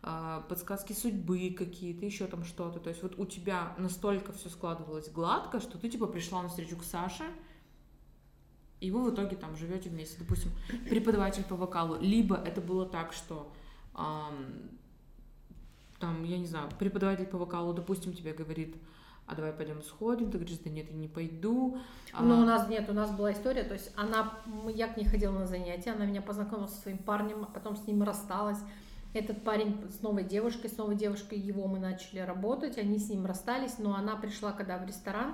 а, 0.04 0.42
подсказки 0.42 0.94
судьбы 0.94 1.56
какие-то, 1.58 2.06
еще 2.06 2.28
там 2.28 2.44
что-то. 2.44 2.80
То 2.80 2.90
есть 2.90 3.02
вот 3.02 3.18
у 3.18 3.26
тебя 3.26 3.74
настолько 3.78 4.32
все 4.32 4.50
складывалось 4.50 5.10
гладко, 5.10 5.60
что 5.60 5.78
ты 5.78 5.90
типа 5.90 6.08
пришла 6.08 6.44
на 6.44 6.50
встречу 6.50 6.78
к 6.78 6.84
Саше, 6.84 7.26
и 8.80 8.92
вы 8.92 9.10
в 9.10 9.14
итоге 9.14 9.36
там 9.36 9.56
живете 9.56 9.90
вместе, 9.90 10.18
допустим, 10.20 10.52
преподаватель 10.90 11.44
по 11.44 11.56
вокалу. 11.56 11.98
Либо 12.00 12.36
это 12.36 12.62
было 12.62 12.86
так, 12.86 13.12
что 13.12 13.52
там, 16.00 16.24
я 16.24 16.38
не 16.38 16.46
знаю, 16.46 16.70
преподаватель 16.78 17.26
по 17.26 17.38
вокалу, 17.38 17.74
допустим, 17.74 18.14
тебе 18.14 18.34
говорит, 18.34 18.76
а 19.26 19.36
давай 19.36 19.52
пойдем 19.52 19.84
сходим, 19.84 20.32
ты 20.32 20.38
говоришь, 20.38 20.60
да 20.64 20.70
нет, 20.70 20.88
я 20.90 20.96
не 20.96 21.10
пойду. 21.10 21.78
А, 22.14 22.24
Но 22.24 22.40
у 22.40 22.46
нас 22.46 22.70
нет, 22.70 22.90
у 22.90 22.94
нас 22.94 23.12
была 23.12 23.34
история, 23.34 23.64
то 23.64 23.74
есть 23.74 23.92
она, 23.98 24.34
я 24.74 24.88
к 24.88 24.96
ней 24.96 25.06
ходила 25.06 25.38
на 25.38 25.46
занятия, 25.46 25.92
она 25.92 26.06
меня 26.06 26.22
познакомила 26.22 26.68
со 26.68 26.82
своим 26.82 26.98
парнем, 26.98 27.44
а 27.44 27.48
потом 27.48 27.76
с 27.76 27.86
ним 27.88 28.04
рассталась. 28.04 28.60
Этот 29.14 29.44
парень 29.44 29.78
с 29.90 30.02
новой 30.02 30.24
девушкой, 30.24 30.70
с 30.70 30.78
новой 30.78 30.96
девушкой 30.96 31.40
его 31.40 31.68
мы 31.68 31.80
начали 31.80 32.20
работать, 32.20 32.78
они 32.78 33.00
с 33.00 33.10
ним 33.10 33.26
расстались, 33.26 33.80
но 33.80 33.96
она 33.96 34.16
пришла 34.16 34.52
когда 34.54 34.78
в 34.78 34.86
ресторан, 34.86 35.34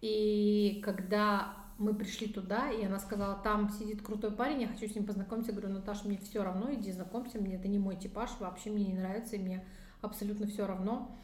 и 0.00 0.80
когда 0.84 1.54
мы 1.80 1.94
пришли 1.94 2.28
туда, 2.28 2.70
и 2.70 2.84
она 2.84 2.98
сказала, 2.98 3.36
там 3.42 3.70
сидит 3.70 4.02
крутой 4.02 4.32
парень, 4.32 4.60
я 4.60 4.68
хочу 4.68 4.86
с 4.86 4.94
ним 4.94 5.06
познакомиться. 5.06 5.50
Я 5.50 5.58
говорю, 5.58 5.74
Наташа, 5.74 6.06
мне 6.06 6.18
все 6.18 6.44
равно, 6.44 6.72
иди 6.74 6.92
знакомься, 6.92 7.38
мне 7.38 7.56
это 7.56 7.68
не 7.68 7.78
мой 7.78 7.96
типаж, 7.96 8.30
вообще 8.38 8.70
мне 8.70 8.84
не 8.84 8.94
нравится, 8.94 9.36
и 9.36 9.38
мне 9.38 9.64
абсолютно 10.02 10.46
все 10.46 10.66
равно. 10.66 11.16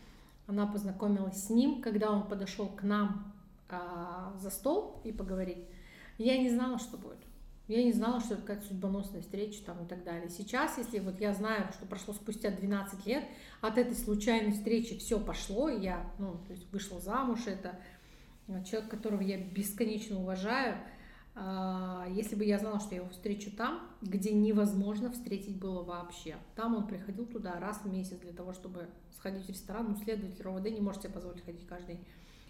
Она 0.47 0.67
познакомилась 0.67 1.45
с 1.45 1.51
ним, 1.51 1.83
когда 1.83 2.11
он 2.11 2.27
подошел 2.27 2.69
к 2.69 2.83
нам 2.83 3.35
а, 3.69 4.33
за 4.39 4.49
стол 4.49 5.03
и 5.05 5.13
поговорить. 5.13 5.59
Я 6.17 6.39
не 6.39 6.49
знала, 6.49 6.79
что 6.79 6.97
будет. 6.97 7.19
Я 7.69 7.83
не 7.83 7.93
знала, 7.93 8.21
что 8.21 8.35
это 8.35 8.43
какая-то 8.43 8.69
судьбоносная 8.69 9.23
встреча 9.23 9.63
там 9.65 9.85
и 9.85 9.89
так 9.89 10.05
далее. 10.05 10.31
Сейчас, 10.31 10.79
если 10.79 11.01
вот 11.01 11.21
я 11.21 11.35
знаю, 11.35 11.69
что 11.73 11.85
прошло 11.85 12.15
спустя 12.15 12.51
12 12.51 13.05
лет, 13.07 13.25
от 13.61 13.77
этой 13.77 13.97
случайной 13.97 14.53
встречи 14.53 14.97
все 14.99 15.19
пошло, 15.19 15.69
я, 15.69 16.09
ну, 16.19 16.39
то 16.47 16.53
есть 16.53 16.73
вышла 16.73 17.01
замуж, 17.01 17.41
это 17.47 17.79
человек, 18.65 18.91
которого 18.91 19.23
я 19.23 19.39
бесконечно 19.39 20.21
уважаю, 20.21 20.77
а, 21.35 22.07
если 22.11 22.35
бы 22.35 22.45
я 22.45 22.59
знала, 22.59 22.81
что 22.81 22.95
я 22.95 23.03
его 23.03 23.11
встречу 23.11 23.51
там, 23.51 23.81
где 24.01 24.33
невозможно 24.33 25.11
встретить 25.11 25.59
было 25.59 25.83
вообще. 25.83 26.37
Там 26.55 26.75
он 26.75 26.87
приходил 26.87 27.27
туда 27.27 27.61
раз 27.61 27.83
в 27.85 27.93
месяц 27.93 28.19
для 28.19 28.33
того, 28.33 28.55
чтобы 28.55 28.89
сходить 29.13 29.45
в 29.45 29.51
ресторан. 29.51 29.89
Ну, 29.91 29.97
следователь 29.97 30.43
РОВД 30.43 30.71
не 30.71 30.81
может 30.81 31.03
себе 31.03 31.13
позволить 31.13 31.45
ходить 31.45 31.67
каждый 31.67 31.97
день. 31.97 32.07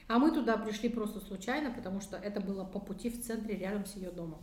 А 0.09 0.21
мы 0.21 0.31
туда 0.31 0.57
пришли 0.57 0.89
просто 0.89 1.19
случайно, 1.19 1.73
потому 1.73 2.01
что 2.01 2.17
это 2.17 2.41
было 2.41 2.65
по 2.65 2.79
пути 2.79 3.11
в 3.11 3.21
центре, 3.21 3.57
рядом 3.57 3.87
с 3.87 3.97
ее 3.97 4.13
домом. 4.13 4.41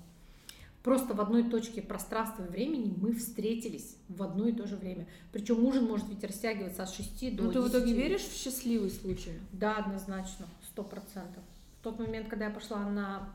Просто 0.84 1.14
в 1.14 1.22
одной 1.22 1.50
точке 1.50 1.82
пространства 1.82 2.44
и 2.44 2.48
времени 2.50 2.94
мы 2.98 3.14
встретились 3.14 3.96
в 4.10 4.22
одно 4.22 4.48
и 4.48 4.52
то 4.52 4.68
же 4.68 4.76
время. 4.76 5.08
Причем 5.32 5.64
ужин 5.64 5.86
может 5.86 6.10
ведь 6.10 6.24
растягиваться 6.26 6.84
от 6.84 6.90
6 6.90 7.36
до 7.38 7.44
Ну, 7.44 7.52
ты 7.52 7.60
10. 7.62 7.70
в 7.70 7.72
итоге 7.72 7.94
веришь 7.94 8.24
в 8.24 8.36
счастливый 8.36 8.92
случай? 8.92 9.32
Да, 9.54 9.78
однозначно, 9.78 10.46
сто 10.70 10.84
процентов. 10.84 11.42
В 11.80 11.84
тот 11.84 12.00
момент, 12.00 12.28
когда 12.28 12.46
я 12.46 12.52
пошла 12.52 12.80
на 12.80 13.30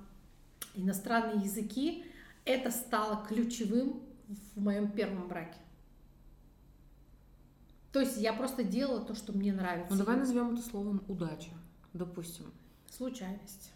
иностранные 0.75 1.43
языки, 1.43 2.05
это 2.45 2.71
стало 2.71 3.25
ключевым 3.27 4.03
в 4.55 4.61
моем 4.61 4.91
первом 4.91 5.27
браке. 5.27 5.57
То 7.93 8.01
есть 8.01 8.19
я 8.19 8.35
просто 8.35 8.63
делала 8.63 9.01
то, 9.01 9.15
что 9.15 9.33
мне 9.33 9.55
нравится. 9.55 9.91
Ну, 9.91 9.99
давай 9.99 10.17
назовем 10.17 10.53
это 10.53 10.63
словом 10.63 11.03
удача, 11.09 11.51
допустим. 11.95 12.45
Случайность. 12.91 13.73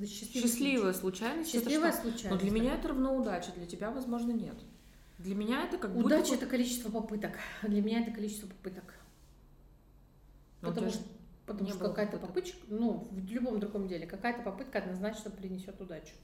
Счастливая 0.00 0.92
случай. 0.92 0.98
случайность. 1.00 1.54
это 1.54 1.64
Счастливая 1.64 1.92
что? 1.92 2.00
случайность. 2.02 2.30
Но 2.30 2.38
для 2.38 2.50
меня 2.50 2.74
это 2.74 2.88
равно 2.88 3.16
удача, 3.16 3.52
для 3.52 3.66
тебя, 3.66 3.90
возможно, 3.90 4.32
нет. 4.32 4.56
Для 5.18 5.34
меня 5.34 5.64
это 5.64 5.78
как 5.78 5.92
будто 5.92 6.06
Удача 6.06 6.30
бы- 6.30 6.34
это 6.36 6.46
количество 6.46 6.90
попыток. 6.90 7.32
Для 7.62 7.82
меня 7.82 8.00
это 8.02 8.10
количество 8.10 8.46
попыток. 8.46 8.94
Ну, 10.62 10.68
у 10.68 10.72
Потому 10.72 10.90
что, 10.90 11.02
потому 11.46 11.70
что 11.70 11.78
какая-то 11.78 12.18
попытка, 12.18 12.56
ну, 12.68 13.08
в 13.10 13.18
любом 13.30 13.60
другом 13.60 13.88
деле, 13.88 14.06
какая-то 14.06 14.42
попытка 14.42 14.78
однозначно 14.78 15.30
принесет 15.30 15.80
удачу. 15.80 16.14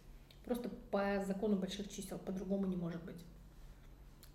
Просто 0.44 0.68
по 0.90 1.22
закону 1.26 1.56
больших 1.56 1.90
чисел, 1.90 2.18
по-другому 2.18 2.66
не 2.66 2.76
может 2.76 3.02
быть. 3.04 3.22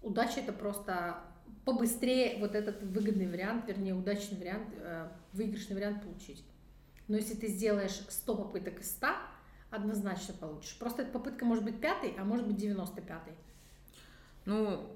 Удача 0.02 0.42
это 0.42 0.54
просто 0.54 1.22
побыстрее 1.66 2.38
вот 2.40 2.56
этот 2.56 2.84
выгодный 2.84 3.28
вариант, 3.28 3.68
вернее, 3.68 3.96
удачный 3.96 4.38
вариант, 4.38 4.68
э, 4.78 5.08
выигрышный 5.32 5.76
вариант 5.76 6.04
получить. 6.04 6.44
Но 7.08 7.18
если 7.18 7.36
ты 7.36 7.48
сделаешь 7.48 8.02
100 8.10 8.36
попыток 8.36 8.80
из 8.80 8.92
100, 8.92 9.08
однозначно 9.72 10.34
получишь. 10.34 10.78
Просто 10.80 11.02
эта 11.02 11.12
попытка 11.12 11.46
может 11.46 11.64
быть 11.64 11.80
пятый, 11.82 12.16
а 12.18 12.24
может 12.24 12.48
быть 12.48 12.58
95-й. 12.64 13.34
Ну, 14.46 14.88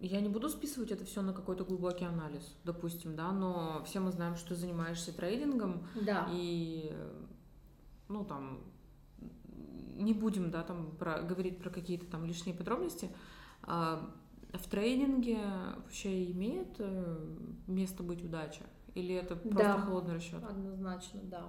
я 0.00 0.20
не 0.20 0.28
буду 0.28 0.48
списывать 0.48 0.90
это 0.90 1.04
все 1.04 1.22
на 1.22 1.32
какой-то 1.32 1.64
глубокий 1.64 2.04
анализ, 2.04 2.42
допустим, 2.64 3.14
да, 3.16 3.30
но 3.32 3.82
все 3.84 4.00
мы 4.00 4.10
знаем, 4.12 4.36
что 4.36 4.50
ты 4.50 4.54
занимаешься 4.56 5.12
трейдингом, 5.12 5.86
Да. 5.94 6.28
и, 6.32 6.92
ну, 8.08 8.24
там, 8.24 8.60
не 9.96 10.12
будем, 10.12 10.50
да, 10.50 10.62
там, 10.62 10.90
про, 10.96 11.22
говорить 11.22 11.58
про 11.58 11.70
какие-то 11.70 12.06
там 12.06 12.24
лишние 12.24 12.56
подробности. 12.56 13.10
А, 13.62 14.10
в 14.52 14.68
трейдинге 14.68 15.38
вообще 15.76 16.30
имеет 16.32 16.74
э, 16.78 17.36
место 17.66 18.02
быть 18.02 18.22
удача? 18.24 18.64
Или 18.94 19.14
это 19.14 19.36
просто 19.36 19.74
Да. 19.74 19.80
холодный 19.80 20.14
расчет? 20.16 20.42
Однозначно, 20.44 21.20
да. 21.22 21.44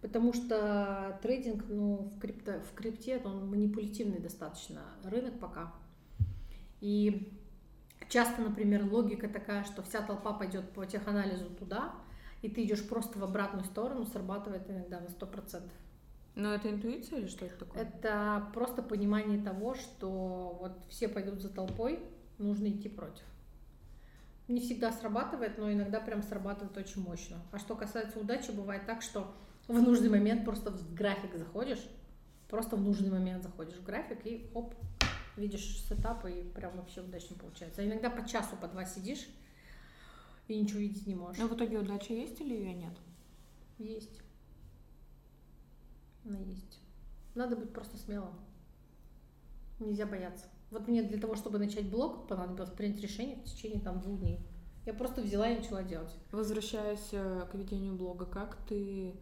Потому 0.00 0.32
что 0.34 1.18
трейдинг, 1.22 1.64
ну, 1.68 2.10
в, 2.14 2.18
крипто, 2.18 2.60
в 2.60 2.74
крипте 2.74 3.20
он 3.24 3.48
манипулятивный 3.48 4.18
достаточно 4.20 4.82
рынок 5.02 5.38
пока. 5.40 5.72
И 6.80 7.32
часто, 8.10 8.42
например, 8.42 8.84
логика 8.84 9.28
такая, 9.28 9.64
что 9.64 9.82
вся 9.82 10.02
толпа 10.02 10.34
пойдет 10.34 10.70
по 10.72 10.84
теханализу 10.84 11.46
туда, 11.46 11.94
и 12.42 12.50
ты 12.50 12.64
идешь 12.64 12.86
просто 12.86 13.18
в 13.18 13.24
обратную 13.24 13.64
сторону, 13.64 14.04
срабатывает 14.04 14.68
иногда 14.68 15.00
на 15.00 15.06
100%. 15.06 15.62
Но 16.34 16.52
это 16.52 16.68
интуиция 16.68 17.20
или 17.20 17.26
что 17.28 17.46
это 17.46 17.64
такое? 17.64 17.82
Это 17.82 18.48
просто 18.52 18.82
понимание 18.82 19.42
того, 19.42 19.74
что 19.74 20.58
вот 20.60 20.72
все 20.90 21.08
пойдут 21.08 21.40
за 21.40 21.48
толпой, 21.48 22.00
нужно 22.38 22.68
идти 22.68 22.88
против. 22.88 23.24
Не 24.46 24.60
всегда 24.60 24.92
срабатывает, 24.92 25.56
но 25.56 25.72
иногда 25.72 26.00
прям 26.00 26.22
срабатывает 26.22 26.76
очень 26.76 27.02
мощно. 27.02 27.38
А 27.50 27.58
что 27.58 27.74
касается 27.76 28.18
удачи, 28.18 28.50
бывает 28.50 28.84
так, 28.84 29.00
что 29.00 29.34
в 29.68 29.80
нужный 29.80 30.10
момент 30.10 30.44
просто 30.44 30.70
в 30.70 30.94
график 30.94 31.34
заходишь, 31.34 31.82
просто 32.48 32.76
в 32.76 32.82
нужный 32.82 33.10
момент 33.10 33.42
заходишь 33.42 33.76
в 33.76 33.84
график 33.84 34.26
и 34.26 34.50
оп, 34.52 34.74
видишь 35.36 35.82
сетап 35.88 36.26
и 36.26 36.42
прям 36.54 36.76
вообще 36.76 37.00
удачно 37.00 37.36
получается. 37.36 37.80
А 37.80 37.86
иногда 37.86 38.10
по 38.10 38.28
часу, 38.28 38.56
по 38.56 38.68
два 38.68 38.84
сидишь 38.84 39.26
и 40.46 40.60
ничего 40.60 40.80
видеть 40.80 41.06
не 41.06 41.14
можешь. 41.14 41.40
Но 41.40 41.48
в 41.48 41.56
итоге 41.56 41.78
удача 41.78 42.12
есть 42.12 42.38
или 42.40 42.54
ее 42.54 42.74
нет? 42.74 42.94
Есть. 43.78 44.20
Она 46.26 46.38
есть. 46.38 46.80
Надо 47.34 47.56
быть 47.56 47.72
просто 47.72 47.96
смелым. 47.96 48.34
Нельзя 49.80 50.06
бояться. 50.06 50.46
Вот 50.74 50.88
мне 50.88 51.04
для 51.04 51.20
того, 51.20 51.36
чтобы 51.36 51.60
начать 51.60 51.88
блог, 51.88 52.26
понадобилось 52.26 52.70
принять 52.70 53.00
решение 53.00 53.36
в 53.36 53.44
течение 53.44 53.80
там 53.80 54.00
двух 54.00 54.18
дней. 54.18 54.40
Я 54.86 54.92
просто 54.92 55.22
взяла 55.22 55.48
и 55.48 55.58
начала 55.58 55.84
делать. 55.84 56.12
Возвращаясь 56.32 57.10
э, 57.12 57.46
к 57.48 57.54
ведению 57.54 57.94
блога, 57.94 58.26
как 58.26 58.56
ты 58.68 59.14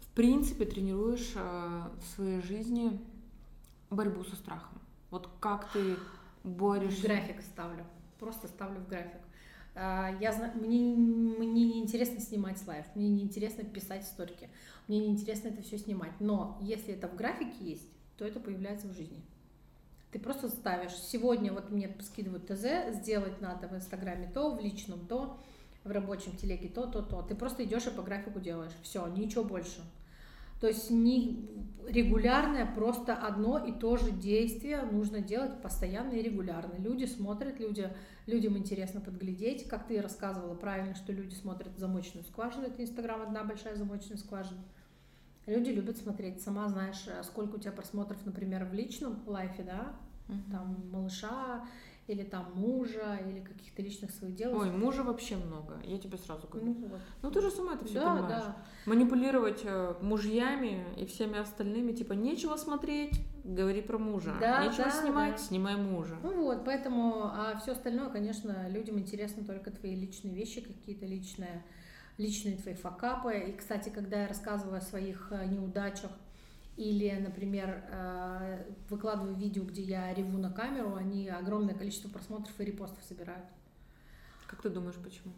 в 0.00 0.08
принципе 0.08 0.64
тренируешь 0.64 1.34
э, 1.36 1.38
в 1.38 2.16
своей 2.16 2.42
жизни 2.42 3.00
борьбу 3.90 4.24
со 4.24 4.34
страхом? 4.34 4.80
Вот 5.10 5.28
как 5.38 5.70
ты 5.70 5.94
борешься? 6.42 7.02
График 7.02 7.40
ставлю. 7.40 7.86
Просто 8.18 8.48
ставлю 8.48 8.80
в 8.80 8.88
график. 8.88 9.20
А, 9.76 10.18
я 10.20 10.32
знаю, 10.32 10.52
мне, 10.56 10.96
мне 10.96 11.64
не 11.64 11.78
интересно 11.78 12.18
снимать 12.18 12.60
live, 12.66 12.86
мне 12.96 13.08
не 13.08 13.22
интересно 13.22 13.62
писать 13.62 14.04
сторики, 14.04 14.50
мне 14.88 14.98
не 14.98 15.06
интересно 15.06 15.48
это 15.48 15.62
все 15.62 15.78
снимать. 15.78 16.12
Но 16.18 16.58
если 16.60 16.94
это 16.94 17.06
в 17.06 17.14
графике 17.14 17.54
есть, 17.60 17.88
то 18.18 18.24
это 18.24 18.40
появляется 18.40 18.88
в 18.88 18.94
жизни. 18.94 19.22
Ты 20.12 20.18
просто 20.18 20.50
ставишь, 20.50 20.92
сегодня 20.92 21.52
вот 21.52 21.70
мне 21.70 21.96
скидывают 22.00 22.46
ТЗ, 22.46 22.94
сделать 23.00 23.40
надо 23.40 23.66
в 23.66 23.74
Инстаграме 23.74 24.30
то, 24.32 24.54
в 24.54 24.60
личном 24.60 25.06
то, 25.06 25.40
в 25.84 25.90
рабочем 25.90 26.36
телеге 26.36 26.68
то, 26.68 26.86
то, 26.86 27.00
то. 27.00 27.22
Ты 27.22 27.34
просто 27.34 27.64
идешь 27.64 27.86
и 27.86 27.90
по 27.90 28.02
графику 28.02 28.38
делаешь. 28.38 28.72
Все, 28.82 29.06
ничего 29.06 29.42
больше. 29.42 29.80
То 30.60 30.68
есть 30.68 30.90
не 30.90 31.50
регулярное, 31.88 32.66
просто 32.66 33.14
одно 33.14 33.58
и 33.58 33.72
то 33.72 33.96
же 33.96 34.12
действие 34.12 34.82
нужно 34.82 35.20
делать 35.20 35.60
постоянно 35.60 36.12
и 36.12 36.22
регулярно. 36.22 36.74
Люди 36.78 37.06
смотрят, 37.06 37.58
люди, 37.58 37.88
людям 38.26 38.56
интересно 38.56 39.00
подглядеть. 39.00 39.66
Как 39.66 39.88
ты 39.88 40.00
рассказывала 40.00 40.54
правильно, 40.54 40.94
что 40.94 41.12
люди 41.12 41.34
смотрят 41.34 41.76
замочную 41.78 42.24
скважину. 42.24 42.66
Это 42.66 42.82
Инстаграм 42.82 43.22
одна 43.22 43.42
большая 43.42 43.74
замочная 43.74 44.18
скважина. 44.18 44.60
Люди 45.46 45.70
любят 45.70 45.96
смотреть. 45.96 46.40
Сама 46.40 46.68
знаешь, 46.68 47.04
сколько 47.24 47.56
у 47.56 47.58
тебя 47.58 47.72
просмотров, 47.72 48.24
например, 48.24 48.64
в 48.64 48.72
личном 48.72 49.22
лайфе, 49.26 49.62
да? 49.62 49.96
Мгм. 50.28 50.50
Там 50.50 50.90
малыша, 50.90 51.64
или 52.08 52.24
там 52.24 52.46
мужа, 52.54 53.18
или 53.28 53.40
каких-то 53.40 53.80
личных 53.82 54.10
своих 54.10 54.34
дел. 54.34 54.56
Ой, 54.56 54.70
мужа 54.70 55.02
вообще 55.02 55.36
много, 55.36 55.80
я 55.84 55.98
тебе 55.98 56.18
сразу 56.18 56.48
говорю. 56.48 56.74
ну 56.74 56.88
вот. 56.88 57.00
Ну 57.22 57.30
ты 57.30 57.40
же 57.40 57.50
сама 57.50 57.74
это 57.74 57.84
все 57.84 58.00
да, 58.00 58.14
понимаешь. 58.14 58.44
да. 58.44 58.56
Манипулировать 58.86 59.60
э, 59.64 59.94
мужьями 60.00 60.84
и 60.96 61.06
всеми 61.06 61.38
остальными, 61.38 61.92
типа, 61.92 62.14
нечего 62.14 62.56
смотреть, 62.56 63.20
говори 63.44 63.82
про 63.82 63.98
мужа. 63.98 64.34
Да, 64.40 64.64
нечего 64.64 64.84
да, 64.84 64.90
снимать, 64.90 65.32
да. 65.32 65.38
снимай 65.38 65.76
мужа. 65.76 66.16
Ну 66.22 66.42
вот, 66.42 66.64
поэтому, 66.64 67.24
а 67.24 67.58
все 67.62 67.72
остальное, 67.72 68.10
конечно, 68.10 68.68
людям 68.68 68.98
интересно 68.98 69.44
только 69.44 69.70
твои 69.70 69.94
личные 69.94 70.34
вещи, 70.34 70.60
какие-то 70.60 71.06
личные, 71.06 71.64
личные 72.18 72.56
твои 72.56 72.74
факапы. 72.74 73.38
И, 73.38 73.56
кстати, 73.56 73.88
когда 73.88 74.22
я 74.22 74.28
рассказываю 74.28 74.78
о 74.78 74.80
своих 74.80 75.28
э, 75.30 75.46
неудачах 75.46 76.10
или, 76.76 77.10
например, 77.10 77.84
э, 77.90 78.64
выкладываю 78.88 79.34
видео, 79.34 79.64
где 79.64 79.82
я 79.82 80.14
реву 80.14 80.38
на 80.38 80.50
камеру, 80.50 80.94
они 80.94 81.28
огромное 81.28 81.74
количество 81.74 82.08
просмотров 82.08 82.58
и 82.60 82.64
репостов 82.64 83.02
собирают. 83.04 83.44
Как 84.46 84.62
ты 84.62 84.70
думаешь, 84.70 84.96
почему? 85.02 85.32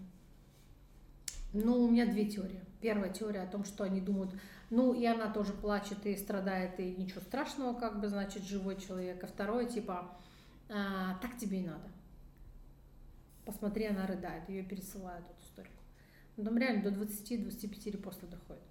Ну, 1.53 1.85
у 1.85 1.91
меня 1.91 2.07
две 2.07 2.27
теории. 2.27 2.61
Первая 2.81 3.13
теория 3.13 3.43
о 3.43 3.47
том, 3.47 3.65
что 3.65 3.85
они 3.85 4.01
думают, 4.01 4.33
ну, 4.71 4.93
и 4.93 5.05
она 5.07 5.31
тоже 5.31 5.53
плачет 5.53 6.05
и 6.05 6.17
страдает, 6.17 6.81
и 6.81 6.95
ничего 6.97 7.21
страшного, 7.21 7.79
как 7.79 8.01
бы, 8.01 8.09
значит, 8.09 8.43
живой 8.43 8.77
человек. 8.81 9.23
А 9.23 9.27
второе, 9.27 9.67
типа, 9.67 10.11
«А, 10.69 11.19
так 11.21 11.37
тебе 11.37 11.61
и 11.61 11.67
надо. 11.67 11.89
Посмотри, 13.45 13.87
она 13.87 14.07
рыдает, 14.07 14.49
ее 14.49 14.63
пересылают, 14.63 15.27
Ну, 16.37 16.45
там 16.45 16.59
реально 16.59 16.83
до 16.83 16.91
20-25 16.91 17.91
репостов 17.91 18.31
доходит. 18.31 18.63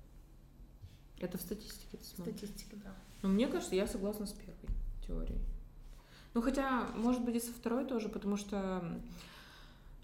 Это 1.19 1.37
в 1.37 1.41
статистике 1.41 1.97
ты 1.97 2.03
смотришь. 2.03 2.37
Статистика, 2.37 2.75
да. 2.77 2.93
Ну, 3.21 3.29
мне 3.29 3.47
кажется, 3.47 3.75
я 3.75 3.87
согласна 3.87 4.25
с 4.25 4.33
первой 4.33 4.69
теорией. 5.07 5.39
Ну, 6.33 6.41
хотя, 6.41 6.87
может 6.95 7.23
быть, 7.23 7.35
и 7.35 7.39
со 7.39 7.51
второй 7.53 7.85
тоже, 7.85 8.09
потому 8.09 8.37
что 8.37 8.83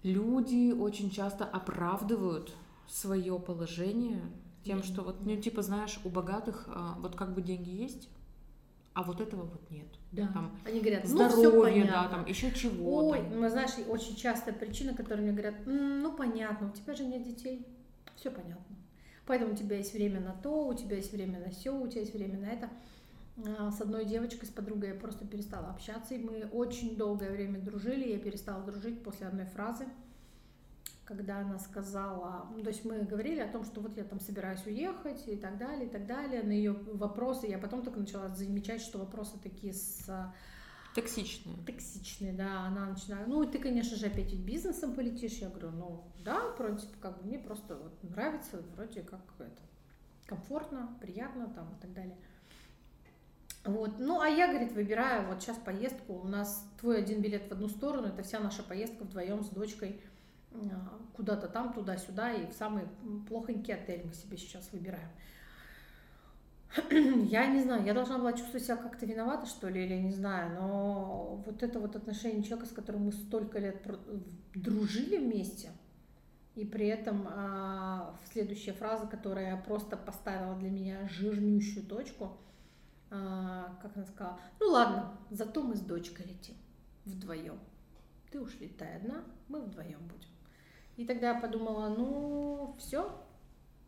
люди 0.02 0.72
очень 0.72 1.10
часто 1.10 1.44
оправдывают 1.44 2.54
свое 2.88 3.38
положение 3.38 4.22
тем, 4.64 4.82
что 4.82 5.02
вот, 5.02 5.24
ну, 5.24 5.36
типа, 5.36 5.62
знаешь, 5.62 6.00
у 6.04 6.08
богатых 6.08 6.64
а, 6.68 6.96
вот 7.00 7.16
как 7.16 7.34
бы 7.34 7.42
деньги 7.42 7.70
есть, 7.70 8.08
а 8.94 9.02
вот 9.02 9.20
этого 9.20 9.42
вот 9.44 9.70
нет. 9.70 9.86
Да. 10.12 10.28
Там 10.28 10.58
Они 10.66 10.80
говорят, 10.80 11.04
ну, 11.04 11.10
здоровье, 11.10 11.84
да, 11.84 12.08
там 12.08 12.26
еще 12.26 12.50
чего-то. 12.52 13.18
Ой, 13.18 13.22
ну, 13.30 13.48
знаешь, 13.48 13.70
очень 13.88 14.16
частая 14.16 14.52
причина, 14.52 14.94
которая 14.94 15.22
мне 15.22 15.32
говорят, 15.32 15.54
«М, 15.66 16.02
ну 16.02 16.12
понятно, 16.12 16.68
у 16.68 16.72
тебя 16.72 16.94
же 16.94 17.04
нет 17.04 17.22
детей, 17.22 17.66
все 18.16 18.30
понятно. 18.30 18.76
Поэтому 19.26 19.52
у 19.52 19.56
тебя 19.56 19.76
есть 19.76 19.94
время 19.94 20.20
на 20.20 20.32
то, 20.32 20.66
у 20.66 20.74
тебя 20.74 20.96
есть 20.96 21.12
время 21.12 21.38
на 21.38 21.50
все, 21.50 21.70
у 21.76 21.86
тебя 21.86 22.00
есть 22.00 22.14
время 22.14 22.38
на 22.40 22.46
это. 22.46 22.68
А, 23.58 23.70
С 23.70 23.80
одной 23.80 24.04
девочкой, 24.04 24.48
с 24.48 24.50
подругой 24.50 24.88
я 24.90 24.94
просто 24.96 25.24
перестала 25.24 25.68
общаться, 25.68 26.14
и 26.14 26.18
мы 26.18 26.48
очень 26.52 26.96
долгое 26.96 27.30
время 27.30 27.60
дружили, 27.60 28.08
я 28.12 28.18
перестала 28.18 28.62
дружить 28.64 29.02
после 29.04 29.28
одной 29.28 29.46
фразы, 29.46 29.86
когда 31.10 31.38
она 31.38 31.58
сказала, 31.58 32.48
ну, 32.54 32.62
то 32.62 32.68
есть 32.68 32.84
мы 32.84 33.00
говорили 33.00 33.40
о 33.40 33.50
том, 33.50 33.64
что 33.64 33.80
вот 33.80 33.96
я 33.96 34.04
там 34.04 34.20
собираюсь 34.20 34.64
уехать 34.64 35.26
и 35.26 35.36
так 35.36 35.58
далее, 35.58 35.86
и 35.86 35.90
так 35.90 36.06
далее, 36.06 36.44
на 36.44 36.52
ее 36.52 36.72
вопросы, 36.72 37.48
я 37.48 37.58
потом 37.58 37.82
только 37.82 37.98
начала 37.98 38.28
замечать, 38.28 38.80
что 38.80 38.98
вопросы 38.98 39.36
такие 39.42 39.72
с 39.72 40.32
Токсичные. 40.94 41.56
токсичный, 41.66 42.32
да, 42.32 42.60
она 42.60 42.86
начинает, 42.86 43.26
ну, 43.26 43.44
ты, 43.44 43.58
конечно 43.58 43.96
же, 43.96 44.06
опять 44.06 44.32
бизнесом 44.34 44.94
полетишь, 44.94 45.38
я 45.38 45.48
говорю, 45.48 45.70
ну, 45.72 46.04
да, 46.24 46.52
вроде, 46.56 46.86
как 47.00 47.18
бы, 47.18 47.26
мне 47.26 47.40
просто 47.40 47.76
вот 47.76 48.02
нравится, 48.04 48.62
вроде 48.76 49.02
как 49.02 49.20
это, 49.40 49.62
комфортно, 50.26 50.96
приятно, 51.00 51.48
там, 51.48 51.74
и 51.74 51.80
так 51.80 51.92
далее. 51.92 52.16
Вот, 53.64 53.98
ну, 53.98 54.20
а 54.20 54.28
я, 54.28 54.48
говорит, 54.48 54.72
выбираю 54.72 55.28
вот 55.28 55.42
сейчас 55.42 55.58
поездку, 55.58 56.14
у 56.14 56.28
нас 56.28 56.64
твой 56.80 56.98
один 56.98 57.20
билет 57.20 57.48
в 57.48 57.52
одну 57.52 57.68
сторону, 57.68 58.06
это 58.06 58.22
вся 58.22 58.38
наша 58.38 58.62
поездка 58.62 59.02
вдвоем 59.02 59.42
с 59.42 59.48
дочкой 59.48 60.00
куда-то 61.14 61.48
там, 61.48 61.72
туда-сюда, 61.72 62.32
и 62.32 62.46
в 62.46 62.52
самый 62.52 62.84
плохонький 63.28 63.74
отель 63.74 64.06
мы 64.06 64.14
себе 64.14 64.36
сейчас 64.36 64.72
выбираем. 64.72 65.08
Я 67.28 67.46
не 67.48 67.62
знаю, 67.62 67.84
я 67.84 67.94
должна 67.94 68.18
была 68.18 68.32
чувствовать 68.32 68.62
себя 68.62 68.76
как-то 68.76 69.04
виновата, 69.04 69.46
что 69.46 69.68
ли, 69.68 69.84
или 69.84 69.96
не 69.96 70.12
знаю, 70.12 70.54
но 70.54 71.42
вот 71.44 71.64
это 71.64 71.80
вот 71.80 71.96
отношение 71.96 72.44
человека, 72.44 72.70
с 72.70 72.72
которым 72.72 73.06
мы 73.06 73.12
столько 73.12 73.58
лет 73.58 73.84
дружили 74.54 75.16
вместе, 75.16 75.70
и 76.54 76.64
при 76.64 76.86
этом 76.86 77.26
а, 77.28 78.16
следующая 78.32 78.72
фраза, 78.72 79.08
которая 79.08 79.60
просто 79.60 79.96
поставила 79.96 80.56
для 80.56 80.70
меня 80.70 81.08
жирнющую 81.08 81.84
точку, 81.84 82.38
а, 83.10 83.76
как 83.82 83.96
она 83.96 84.06
сказала, 84.06 84.38
ну 84.60 84.68
ладно, 84.68 85.18
зато 85.30 85.62
мы 85.62 85.74
с 85.74 85.80
дочкой 85.80 86.26
летим 86.26 86.54
вдвоем. 87.04 87.58
Ты 88.30 88.40
уж 88.40 88.54
летай 88.60 88.96
одна, 88.96 89.24
мы 89.48 89.60
вдвоем 89.60 89.98
будем. 90.06 90.29
И 91.00 91.06
тогда 91.06 91.30
я 91.32 91.40
подумала, 91.40 91.88
ну 91.88 92.76
все, 92.78 93.10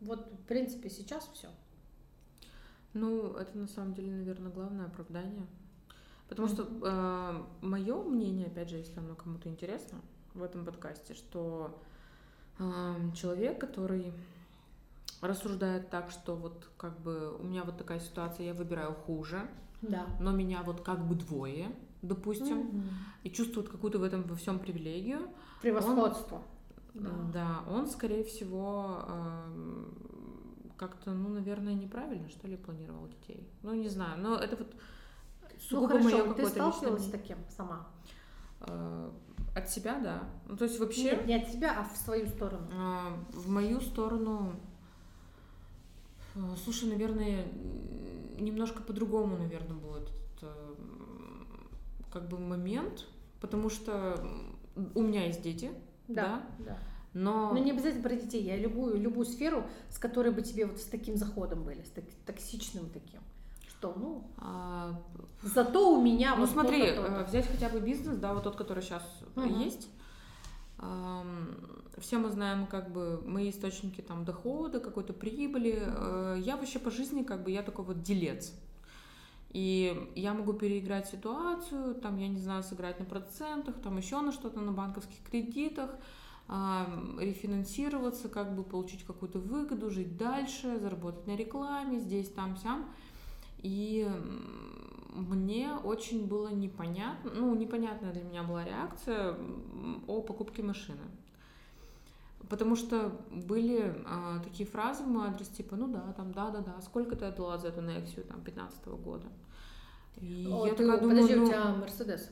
вот 0.01 0.31
в 0.33 0.45
принципе 0.47 0.89
сейчас 0.89 1.29
все. 1.31 1.47
Ну, 2.93 3.33
это 3.33 3.55
на 3.55 3.67
самом 3.67 3.93
деле, 3.93 4.11
наверное, 4.13 4.51
главное 4.51 4.87
оправдание. 4.87 5.45
Потому 6.27 6.47
что 6.47 7.45
мое 7.61 8.01
мнение, 8.01 8.47
опять 8.47 8.69
же, 8.71 8.77
если 8.77 8.97
оно 8.97 9.13
кому-то 9.13 9.47
интересно 9.47 9.99
в 10.33 10.41
этом 10.41 10.65
подкасте, 10.65 11.13
что 11.13 11.79
э, 12.57 12.95
человек, 13.13 13.61
который 13.61 14.11
рассуждает 15.21 15.91
так, 15.91 16.09
что 16.09 16.35
вот 16.35 16.67
как 16.77 16.99
бы 17.01 17.37
у 17.37 17.43
меня 17.43 17.63
вот 17.63 17.77
такая 17.77 17.99
ситуация, 17.99 18.47
я 18.47 18.55
выбираю 18.55 18.95
хуже, 18.95 19.47
Да. 19.83 20.07
но 20.19 20.31
меня 20.31 20.63
вот 20.63 20.81
как 20.81 21.07
бы 21.07 21.13
двое, 21.13 21.69
допустим, 22.01 22.57
Мгм. 22.57 22.89
и 23.21 23.29
чувствует 23.29 23.69
какую-то 23.69 23.99
в 23.99 24.03
этом 24.03 24.23
во 24.23 24.35
всем 24.35 24.57
привилегию, 24.57 25.29
Превосходство. 25.61 26.41
Да. 27.33 27.63
он, 27.69 27.87
скорее 27.87 28.23
всего, 28.23 29.03
эм, 29.07 29.97
как-то, 30.77 31.11
ну, 31.11 31.29
наверное, 31.29 31.73
неправильно, 31.73 32.29
что 32.29 32.47
ли, 32.47 32.57
планировал 32.57 33.07
детей. 33.07 33.47
Ну, 33.61 33.73
не 33.73 33.89
знаю, 33.89 34.21
но 34.21 34.35
это 34.35 34.55
вот 34.55 34.73
Ну 34.73 35.49
сугубо 35.59 35.87
хорошо, 35.87 36.03
моё 36.05 36.17
вот 36.25 36.35
ты 36.37 36.43
какое-то 36.43 36.59
личное 36.59 36.71
сталкивалась 36.71 37.05
с 37.05 37.09
таким 37.11 37.37
сама? 37.49 37.87
Э, 38.61 39.11
От 39.55 39.69
себя, 39.69 39.99
да. 39.99 40.23
Ну, 40.47 40.57
то 40.57 40.65
есть 40.65 40.79
вообще 40.79 41.03
Нет, 41.03 41.25
не 41.27 41.35
от 41.35 41.51
тебя, 41.51 41.79
а 41.79 41.83
в 41.83 41.97
свою 41.97 42.27
сторону. 42.27 42.67
э, 42.71 43.37
в 43.37 43.49
мою 43.49 43.81
сторону, 43.81 44.53
э, 46.35 46.39
слушай, 46.63 46.89
наверное, 46.89 47.45
немножко 48.39 48.81
по-другому, 48.83 49.37
наверное, 49.37 49.77
был 49.77 49.95
этот 49.95 50.13
как 52.11 52.27
бы 52.27 52.37
момент, 52.37 53.05
потому 53.41 53.69
что 53.69 54.23
у 54.93 55.01
меня 55.01 55.25
есть 55.25 55.41
дети, 55.41 55.71
Да, 56.07 56.41
да. 56.59 56.77
но 57.13 57.51
Но 57.53 57.57
не 57.59 57.71
обязательно 57.71 58.03
про 58.03 58.15
детей. 58.15 58.43
Я 58.43 58.57
любую, 58.57 58.99
любую 58.99 59.25
сферу, 59.25 59.63
с 59.89 59.97
которой 59.97 60.31
бы 60.31 60.41
тебе 60.41 60.65
вот 60.65 60.79
с 60.79 60.85
таким 60.85 61.15
заходом 61.17 61.63
были, 61.63 61.81
с 61.83 61.89
так- 61.89 62.03
токсичным 62.25 62.89
таким. 62.89 63.21
Что, 63.67 63.93
ну, 63.97 64.23
а, 64.37 64.99
зато 65.41 65.97
у 65.97 66.01
меня 66.01 66.35
Ну 66.35 66.41
вот 66.41 66.49
смотри, 66.49 66.87
то-то, 66.95 67.01
э, 67.07 67.25
взять 67.25 67.47
хотя 67.47 67.69
бы 67.69 67.79
бизнес, 67.79 68.17
да, 68.17 68.33
вот 68.33 68.43
тот, 68.43 68.55
который 68.55 68.81
сейчас 68.81 69.03
Мгм. 69.35 69.59
есть. 69.59 69.89
все 71.99 72.17
мы 72.17 72.29
знаем 72.29 72.67
как 72.67 72.91
бы 72.91 73.21
мои 73.25 73.49
источники 73.49 74.01
там 74.01 74.25
дохода, 74.25 74.79
какой-то 74.79 75.13
прибыли. 75.13 75.81
Э, 75.85 76.37
я 76.39 76.57
вообще 76.57 76.79
по 76.79 76.91
жизни 76.91 77.23
как 77.23 77.43
бы 77.43 77.51
я 77.51 77.63
такой 77.63 77.85
вот 77.85 78.01
делец. 78.01 78.51
И 79.53 80.11
я 80.15 80.33
могу 80.33 80.53
переиграть 80.53 81.07
ситуацию, 81.07 81.93
там, 81.95 82.17
я 82.17 82.27
не 82.27 82.39
знаю, 82.39 82.63
сыграть 82.63 82.99
на 82.99 83.05
процентах, 83.05 83.79
там 83.81 83.97
еще 83.97 84.19
на 84.19 84.31
что-то, 84.31 84.59
на 84.59 84.71
банковских 84.71 85.23
кредитах, 85.29 85.91
рефинансироваться, 86.49 88.29
как 88.29 88.55
бы 88.55 88.63
получить 88.63 89.03
какую-то 89.03 89.39
выгоду, 89.39 89.91
жить 89.91 90.17
дальше, 90.17 90.79
заработать 90.79 91.27
на 91.27 91.35
рекламе, 91.35 91.99
здесь, 91.99 92.29
там, 92.29 92.57
сям. 92.57 92.89
И 93.59 94.09
мне 95.13 95.71
очень 95.83 96.27
было 96.27 96.49
непонятно, 96.49 97.31
ну, 97.35 97.53
непонятная 97.55 98.11
для 98.11 98.23
меня 98.23 98.43
была 98.43 98.65
реакция 98.65 99.37
о 100.07 100.21
покупке 100.21 100.63
машины. 100.63 101.01
Потому 102.49 102.75
что 102.75 103.11
были 103.31 103.95
а, 104.05 104.39
такие 104.39 104.67
фразы 104.67 105.03
в 105.03 105.07
мой 105.07 105.27
адрес, 105.27 105.47
типа, 105.47 105.75
ну 105.75 105.87
да, 105.87 106.13
там, 106.17 106.31
да-да-да, 106.33 106.81
сколько 106.81 107.15
ты 107.15 107.25
отдала 107.25 107.57
за 107.57 107.69
эту 107.69 107.81
Нексию, 107.81 108.25
там, 108.25 108.41
15 108.41 108.85
-го 108.85 108.97
года. 108.97 109.27
И 110.17 110.47
О, 110.51 110.65
я 110.65 110.73
ты, 110.73 110.83
такая 110.83 111.01
думаю, 111.01 111.21
подожди, 111.21 111.35
ну, 111.35 111.43
у 111.43 111.47
тебя 111.47 111.75
Мерседес? 111.75 112.29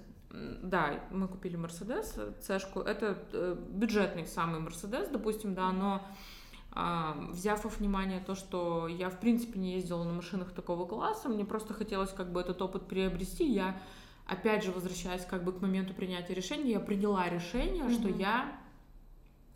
Да, 0.61 0.99
мы 1.11 1.27
купили 1.27 1.57
Мерседес, 1.57 2.17
цешку. 2.41 2.79
Это 2.79 3.17
э, 3.33 3.55
бюджетный 3.69 4.25
самый 4.25 4.59
Мерседес, 4.59 5.09
допустим, 5.09 5.53
да, 5.53 5.71
но 5.71 6.01
а, 6.73 7.17
взяв 7.31 7.63
во 7.65 7.69
внимание 7.69 8.21
то, 8.21 8.35
что 8.35 8.87
я 8.87 9.09
в 9.09 9.19
принципе 9.19 9.59
не 9.59 9.73
ездила 9.73 10.03
на 10.03 10.13
машинах 10.13 10.51
такого 10.51 10.85
класса, 10.85 11.27
мне 11.27 11.43
просто 11.43 11.73
хотелось 11.73 12.11
как 12.11 12.31
бы 12.31 12.39
этот 12.39 12.61
опыт 12.61 12.87
приобрести. 12.87 13.45
Я 13.45 13.81
опять 14.25 14.63
же 14.63 14.71
возвращаясь 14.71 15.25
как 15.25 15.43
бы 15.43 15.51
к 15.51 15.61
моменту 15.61 15.93
принятия 15.93 16.33
решения, 16.33 16.71
я 16.71 16.79
приняла 16.79 17.27
решение, 17.27 17.83
угу. 17.83 17.91
что 17.91 18.07
я 18.07 18.60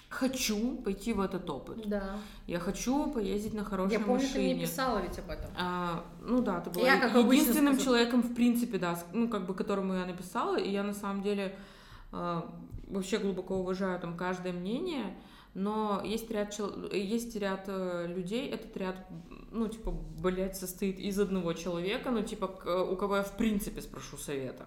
хочу 0.10 0.78
пойти 0.78 1.14
в 1.14 1.22
этот 1.22 1.50
опыт. 1.50 1.88
Да. 1.88 2.18
Я 2.48 2.60
хочу 2.60 3.12
поездить 3.12 3.54
на 3.54 3.64
хорошей 3.64 3.94
я 3.94 4.00
помню, 4.00 4.24
машине. 4.24 4.34
ты 4.34 4.56
мне 4.56 4.66
писала 4.66 5.00
ведь 5.00 5.20
об 5.20 5.30
этом. 5.30 5.52
А, 5.58 6.04
ну 6.22 6.42
да, 6.42 6.62
ты 6.62 6.70
была 6.70 6.86
я, 6.86 7.00
как 7.00 7.16
единственным 7.16 7.78
человеком, 7.78 8.22
в 8.22 8.34
принципе, 8.34 8.78
да, 8.78 8.98
ну 9.14 9.28
как 9.28 9.46
бы 9.46 9.54
которому 9.54 9.94
я 9.94 10.06
написала, 10.06 10.58
и 10.58 10.70
я 10.70 10.84
на 10.84 10.94
самом 10.94 11.24
деле 11.24 11.56
а, 12.12 12.50
вообще 12.88 13.18
глубоко 13.18 13.58
уважаю 13.58 14.00
там 14.00 14.16
каждое 14.16 14.54
мнение 14.54 15.16
но 15.56 16.02
есть 16.04 16.30
ряд, 16.32 16.54
есть 16.92 17.36
ряд 17.38 17.64
э, 17.68 18.08
людей, 18.08 18.50
этот 18.50 18.76
ряд, 18.76 18.98
ну, 19.52 19.70
типа, 19.70 19.92
блядь, 19.92 20.58
состоит 20.58 21.00
из 21.00 21.18
одного 21.18 21.54
человека, 21.54 22.12
ну, 22.12 22.22
типа, 22.22 22.46
у 22.92 22.96
кого 22.98 23.16
я 23.18 23.24
в 23.24 23.38
принципе 23.38 23.82
спрошу 23.82 24.18
совета. 24.18 24.66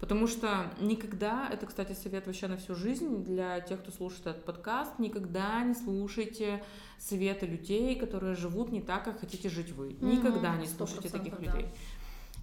Потому 0.00 0.26
что 0.26 0.70
никогда, 0.78 1.48
это, 1.50 1.66
кстати, 1.66 1.92
совет 1.92 2.26
вообще 2.26 2.48
на 2.48 2.58
всю 2.58 2.74
жизнь 2.74 3.24
для 3.24 3.60
тех, 3.60 3.80
кто 3.80 3.90
слушает 3.90 4.26
этот 4.26 4.44
подкаст, 4.44 4.98
никогда 4.98 5.62
не 5.62 5.74
слушайте 5.74 6.62
советы 6.98 7.46
людей, 7.46 7.96
которые 7.96 8.34
живут 8.34 8.72
не 8.72 8.82
так, 8.82 9.04
как 9.04 9.20
хотите 9.20 9.48
жить 9.48 9.72
вы. 9.72 9.96
Никогда 10.00 10.56
не 10.56 10.66
слушайте 10.66 11.08
таких 11.08 11.38
да. 11.38 11.44
людей. 11.44 11.68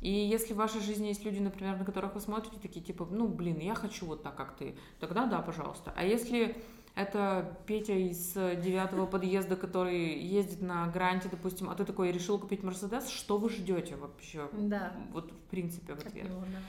И 0.02 0.12
если 0.12 0.54
в 0.54 0.58
вашей 0.58 0.82
жизни 0.82 1.08
есть 1.08 1.24
люди, 1.24 1.39
например, 1.39 1.78
на 1.78 1.86
которых 1.86 2.16
вы 2.16 2.22
смотрите, 2.22 2.58
такие 2.62 2.84
типа, 2.84 3.08
ну, 3.10 3.28
блин, 3.28 3.60
я 3.60 3.76
хочу 3.76 4.06
вот 4.06 4.24
так, 4.24 4.36
как 4.36 4.56
ты, 4.58 4.76
тогда 5.00 5.28
да, 5.28 5.39
пожалуйста. 5.39 5.94
А 5.96 6.04
если 6.04 6.58
это 6.96 7.58
Петя 7.66 7.94
из 7.94 8.34
девятого 8.34 9.06
подъезда, 9.06 9.56
который 9.56 10.20
ездит 10.20 10.62
на 10.62 10.88
гранте, 10.88 11.30
допустим, 11.30 11.70
а 11.70 11.76
ты 11.76 11.86
такой 11.86 12.12
решил 12.12 12.38
купить 12.38 12.63
Мерседес, 12.63 13.08
что 13.10 13.38
вы 13.38 13.50
ждете 13.50 13.96
вообще? 13.96 14.50
Да. 14.52 14.94
Вот 15.12 15.32
в 15.32 15.50
принципе 15.50 15.94
в 15.94 16.00
ответ. 16.00 16.26
Него, 16.26 16.42
да. 16.52 16.60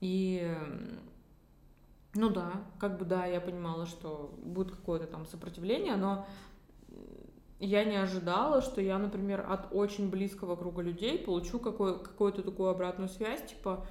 И 0.00 0.54
ну 2.14 2.30
да, 2.30 2.52
как 2.78 2.98
бы 2.98 3.04
да, 3.04 3.26
я 3.26 3.40
понимала, 3.40 3.86
что 3.86 4.34
будет 4.42 4.70
какое-то 4.70 5.06
там 5.06 5.26
сопротивление, 5.26 5.96
но 5.96 6.26
я 7.60 7.84
не 7.84 7.96
ожидала, 7.96 8.62
что 8.62 8.80
я, 8.80 8.98
например, 8.98 9.46
от 9.48 9.68
очень 9.72 10.10
близкого 10.10 10.56
круга 10.56 10.82
людей 10.82 11.18
получу 11.18 11.58
какой, 11.58 11.98
какую-то 11.98 12.42
такую 12.42 12.70
обратную 12.70 13.08
связь, 13.08 13.44
типа, 13.46 13.86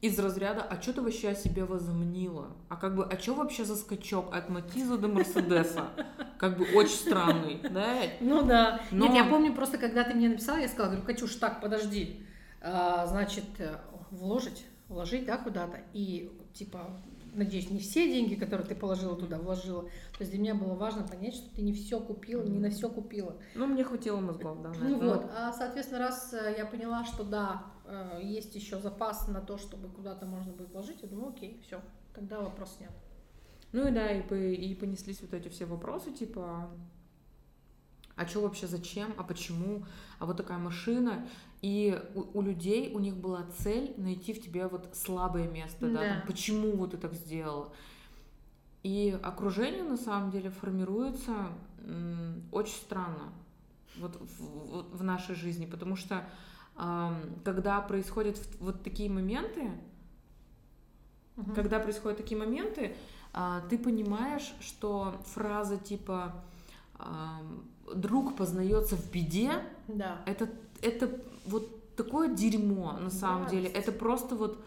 из 0.00 0.18
разряда, 0.18 0.62
а 0.62 0.80
что 0.82 0.92
ты 0.92 1.02
вообще 1.02 1.30
о 1.30 1.34
себе 1.34 1.64
возомнила? 1.64 2.48
А 2.68 2.76
как 2.76 2.94
бы, 2.94 3.04
а 3.04 3.18
что 3.18 3.34
вообще 3.34 3.64
за 3.64 3.76
скачок 3.76 4.34
от 4.34 4.50
Матиза 4.50 4.98
до 4.98 5.08
Мерседеса? 5.08 5.88
Как 6.38 6.58
бы 6.58 6.66
очень 6.74 6.96
странный, 6.96 7.58
да? 7.70 8.00
Ну 8.20 8.42
да. 8.42 8.82
Но... 8.90 9.06
Нет, 9.06 9.14
я 9.14 9.24
помню 9.24 9.54
просто, 9.54 9.78
когда 9.78 10.04
ты 10.04 10.12
мне 10.12 10.28
написала, 10.28 10.58
я 10.58 10.68
сказала, 10.68 10.90
говорю, 10.90 11.06
Катюш, 11.06 11.36
так, 11.36 11.62
подожди, 11.62 12.26
а, 12.60 13.06
значит, 13.06 13.44
э, 13.58 13.78
вложить, 14.10 14.66
вложить, 14.94 15.26
да, 15.26 15.36
куда-то, 15.36 15.80
и 15.92 16.30
типа 16.54 17.00
надеюсь, 17.34 17.70
не 17.70 17.78
все 17.78 18.06
деньги, 18.10 18.34
которые 18.34 18.66
ты 18.66 18.74
положила 18.74 19.16
туда, 19.16 19.38
вложила. 19.38 19.82
То 19.82 20.20
есть 20.20 20.30
для 20.30 20.40
меня 20.40 20.54
было 20.54 20.74
важно 20.74 21.06
понять, 21.06 21.34
что 21.34 21.54
ты 21.54 21.62
не 21.62 21.72
все 21.72 22.00
купила, 22.00 22.42
не 22.42 22.58
на 22.58 22.70
все 22.70 22.88
купила. 22.88 23.36
Ну, 23.54 23.66
мне 23.66 23.84
хватило 23.84 24.20
мозгов, 24.20 24.62
да. 24.62 24.72
Ну 24.80 24.98
вот, 25.00 25.26
а, 25.36 25.52
соответственно, 25.52 26.00
раз 26.00 26.32
э, 26.32 26.54
я 26.56 26.66
поняла, 26.66 27.04
что 27.04 27.24
да, 27.24 27.64
э, 27.84 28.20
есть 28.22 28.54
еще 28.54 28.78
запас 28.78 29.28
на 29.28 29.40
то, 29.40 29.58
чтобы 29.58 29.88
куда-то 29.88 30.26
можно 30.26 30.52
будет 30.52 30.70
вложить, 30.72 31.02
я 31.02 31.08
думаю, 31.08 31.30
окей, 31.30 31.60
все, 31.66 31.80
тогда 32.14 32.40
вопрос 32.40 32.76
нет. 32.80 32.90
Ну 33.72 33.88
и 33.88 33.90
да, 33.90 34.10
и, 34.12 34.54
и 34.54 34.74
понеслись 34.74 35.20
вот 35.20 35.34
эти 35.34 35.48
все 35.48 35.66
вопросы, 35.66 36.12
типа, 36.12 36.70
а 38.16 38.26
что 38.26 38.42
вообще, 38.42 38.68
зачем, 38.68 39.12
а 39.16 39.24
почему, 39.24 39.84
а 40.20 40.26
вот 40.26 40.36
такая 40.36 40.58
машина. 40.58 41.26
И 41.64 41.98
у, 42.14 42.40
у 42.40 42.42
людей, 42.42 42.92
у 42.94 42.98
них 42.98 43.16
была 43.16 43.46
цель 43.56 43.94
найти 43.96 44.34
в 44.34 44.42
тебе 44.42 44.66
вот 44.66 44.90
слабое 44.92 45.48
место, 45.50 45.88
да, 45.88 45.94
да 45.94 46.08
там, 46.16 46.26
почему 46.26 46.76
вот 46.76 46.90
ты 46.90 46.98
так 46.98 47.14
сделала. 47.14 47.72
И 48.82 49.18
окружение 49.22 49.82
на 49.82 49.96
самом 49.96 50.30
деле 50.30 50.50
формируется 50.50 51.32
очень 52.52 52.74
странно 52.74 53.32
вот 53.98 54.20
в, 54.20 54.40
в, 54.40 54.98
в 54.98 55.02
нашей 55.02 55.34
жизни, 55.36 55.64
потому 55.64 55.96
что 55.96 56.28
э, 56.76 57.12
когда 57.46 57.80
происходят 57.80 58.38
вот 58.60 58.82
такие 58.82 59.08
моменты, 59.08 59.70
угу. 61.38 61.50
когда 61.52 61.80
происходят 61.80 62.18
такие 62.18 62.38
моменты, 62.38 62.94
э, 63.32 63.60
ты 63.70 63.78
понимаешь, 63.78 64.52
что 64.60 65.14
фраза 65.28 65.78
типа 65.78 66.44
э, 66.98 67.04
друг 67.94 68.36
познается 68.36 68.96
в 68.96 69.10
беде, 69.10 69.62
да. 69.88 70.20
это 70.26 70.50
это 70.84 71.10
вот 71.46 71.94
такое 71.96 72.28
дерьмо 72.28 72.92
на 73.00 73.10
самом 73.10 73.44
да, 73.44 73.50
деле. 73.50 73.68
Это 73.68 73.92
просто 73.92 74.34
вот 74.34 74.58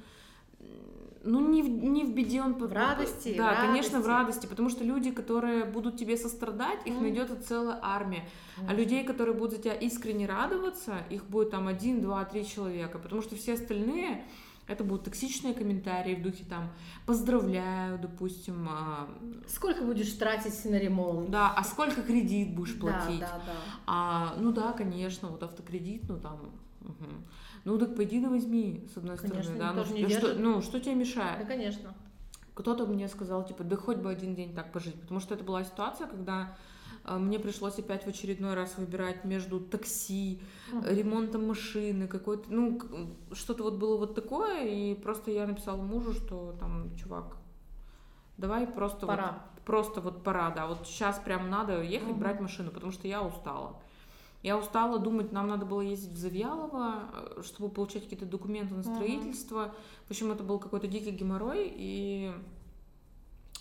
ну, 1.24 1.48
не 1.50 1.62
в, 1.62 1.68
не 1.68 2.06
в 2.06 2.14
беде 2.14 2.42
он... 2.42 2.54
В 2.54 2.72
радости. 2.72 3.36
Да, 3.38 3.54
в 3.54 3.58
конечно, 3.58 4.00
в 4.00 4.08
радости, 4.08 4.48
потому 4.48 4.70
что 4.70 4.84
люди, 4.84 5.12
которые 5.12 5.66
будут 5.66 5.98
тебе 5.98 6.18
сострадать, 6.18 6.80
их 6.86 6.94
mm. 6.94 7.02
найдет 7.02 7.46
целая 7.46 7.80
армия. 7.82 8.24
Mm. 8.58 8.66
А 8.70 8.74
людей, 8.74 9.04
которые 9.04 9.36
будут 9.36 9.58
за 9.58 9.62
тебя 9.62 9.74
искренне 9.74 10.26
радоваться, 10.26 11.00
их 11.10 11.26
будет 11.26 11.52
там 11.52 11.68
один, 11.68 12.02
два, 12.02 12.24
три 12.26 12.48
человека, 12.48 12.98
потому 12.98 13.22
что 13.22 13.36
все 13.36 13.54
остальные... 13.54 14.24
Это 14.68 14.84
будут 14.84 15.06
токсичные 15.06 15.54
комментарии 15.54 16.16
в 16.16 16.22
духе 16.22 16.44
там 16.44 16.70
«поздравляю», 17.06 17.98
допустим. 18.00 18.68
А... 18.70 19.10
Сколько 19.48 19.84
будешь 19.84 20.12
тратить 20.14 20.66
на 20.66 20.76
ремонт? 20.76 21.30
Да, 21.30 21.54
а 21.56 21.64
сколько 21.64 22.02
кредит 22.02 22.54
будешь 22.54 22.78
платить? 22.78 23.22
Да, 23.22 23.32
да, 23.32 23.42
да. 23.46 23.54
А, 23.86 24.36
ну 24.38 24.52
да, 24.52 24.74
конечно, 24.74 25.30
вот 25.30 25.42
автокредит, 25.44 26.10
ну 26.10 26.20
там 26.20 26.52
Угу. 26.88 27.06
Ну 27.66 27.78
так 27.78 27.96
пойди 27.96 28.22
да 28.22 28.30
возьми, 28.30 28.88
с 28.94 28.98
одной 28.98 29.18
конечно, 29.18 29.56
стороны, 29.56 29.60
да. 29.60 29.74
Ну, 29.74 30.00
ну, 30.00 30.10
что, 30.10 30.34
ну, 30.36 30.62
что 30.62 30.80
тебе 30.80 30.96
мешает? 30.96 31.40
Да, 31.40 31.46
конечно. 31.46 31.94
Кто-то 32.54 32.86
мне 32.88 33.08
сказал, 33.08 33.46
типа, 33.46 33.64
да 33.64 33.76
хоть 33.76 33.98
бы 33.98 34.10
один 34.10 34.36
день 34.36 34.56
так 34.56 34.72
пожить. 34.72 35.00
Потому 35.02 35.20
что 35.20 35.36
это 35.36 35.44
была 35.44 35.64
ситуация, 35.64 36.08
когда 36.08 36.56
мне 37.08 37.40
пришлось 37.40 37.80
опять 37.80 38.04
в 38.04 38.08
очередной 38.08 38.54
раз 38.54 38.78
выбирать 38.78 39.24
между 39.24 39.60
такси, 39.60 40.42
ремонтом 40.84 41.48
машины, 41.48 42.08
какой-то, 42.08 42.52
ну, 42.52 42.80
что-то 43.32 43.64
вот 43.64 43.76
было 43.76 43.98
вот 43.98 44.16
такое, 44.16 44.66
и 44.68 44.94
просто 44.94 45.32
я 45.32 45.48
написала 45.48 45.82
мужу, 45.82 46.14
что 46.14 46.56
там, 46.60 46.96
чувак, 46.98 47.38
давай 48.38 48.68
просто 48.68 49.08
пора. 49.08 49.44
вот, 49.56 49.64
просто 49.64 50.02
вот 50.02 50.24
пора, 50.24 50.52
да, 50.52 50.68
вот 50.68 50.86
сейчас 50.86 51.20
прям 51.20 51.50
надо 51.50 51.82
ехать, 51.82 52.10
uh 52.10 52.20
брать 52.20 52.42
машину, 52.42 52.72
потому 52.72 52.92
что 52.92 53.08
я 53.08 53.24
устала. 53.24 53.82
Я 54.44 54.58
устала 54.58 55.00
думать, 55.00 55.32
нам 55.32 55.48
надо 55.48 55.66
было 55.66 55.82
ездить 55.82 56.14
в 56.14 56.18
Завьялово, 56.18 57.10
э, 57.38 57.42
чтобы 57.44 57.70
получать 57.70 58.04
какие-то 58.04 58.26
документы 58.26 58.76
на 58.76 58.84
строительство. 58.84 59.58
Uh-huh. 59.58 60.06
В 60.08 60.12
общем, 60.12 60.32
это 60.32 60.44
был 60.44 60.60
какой-то 60.60 60.88
дикий 60.88 61.12
геморрой, 61.12 61.72
и 61.76 62.32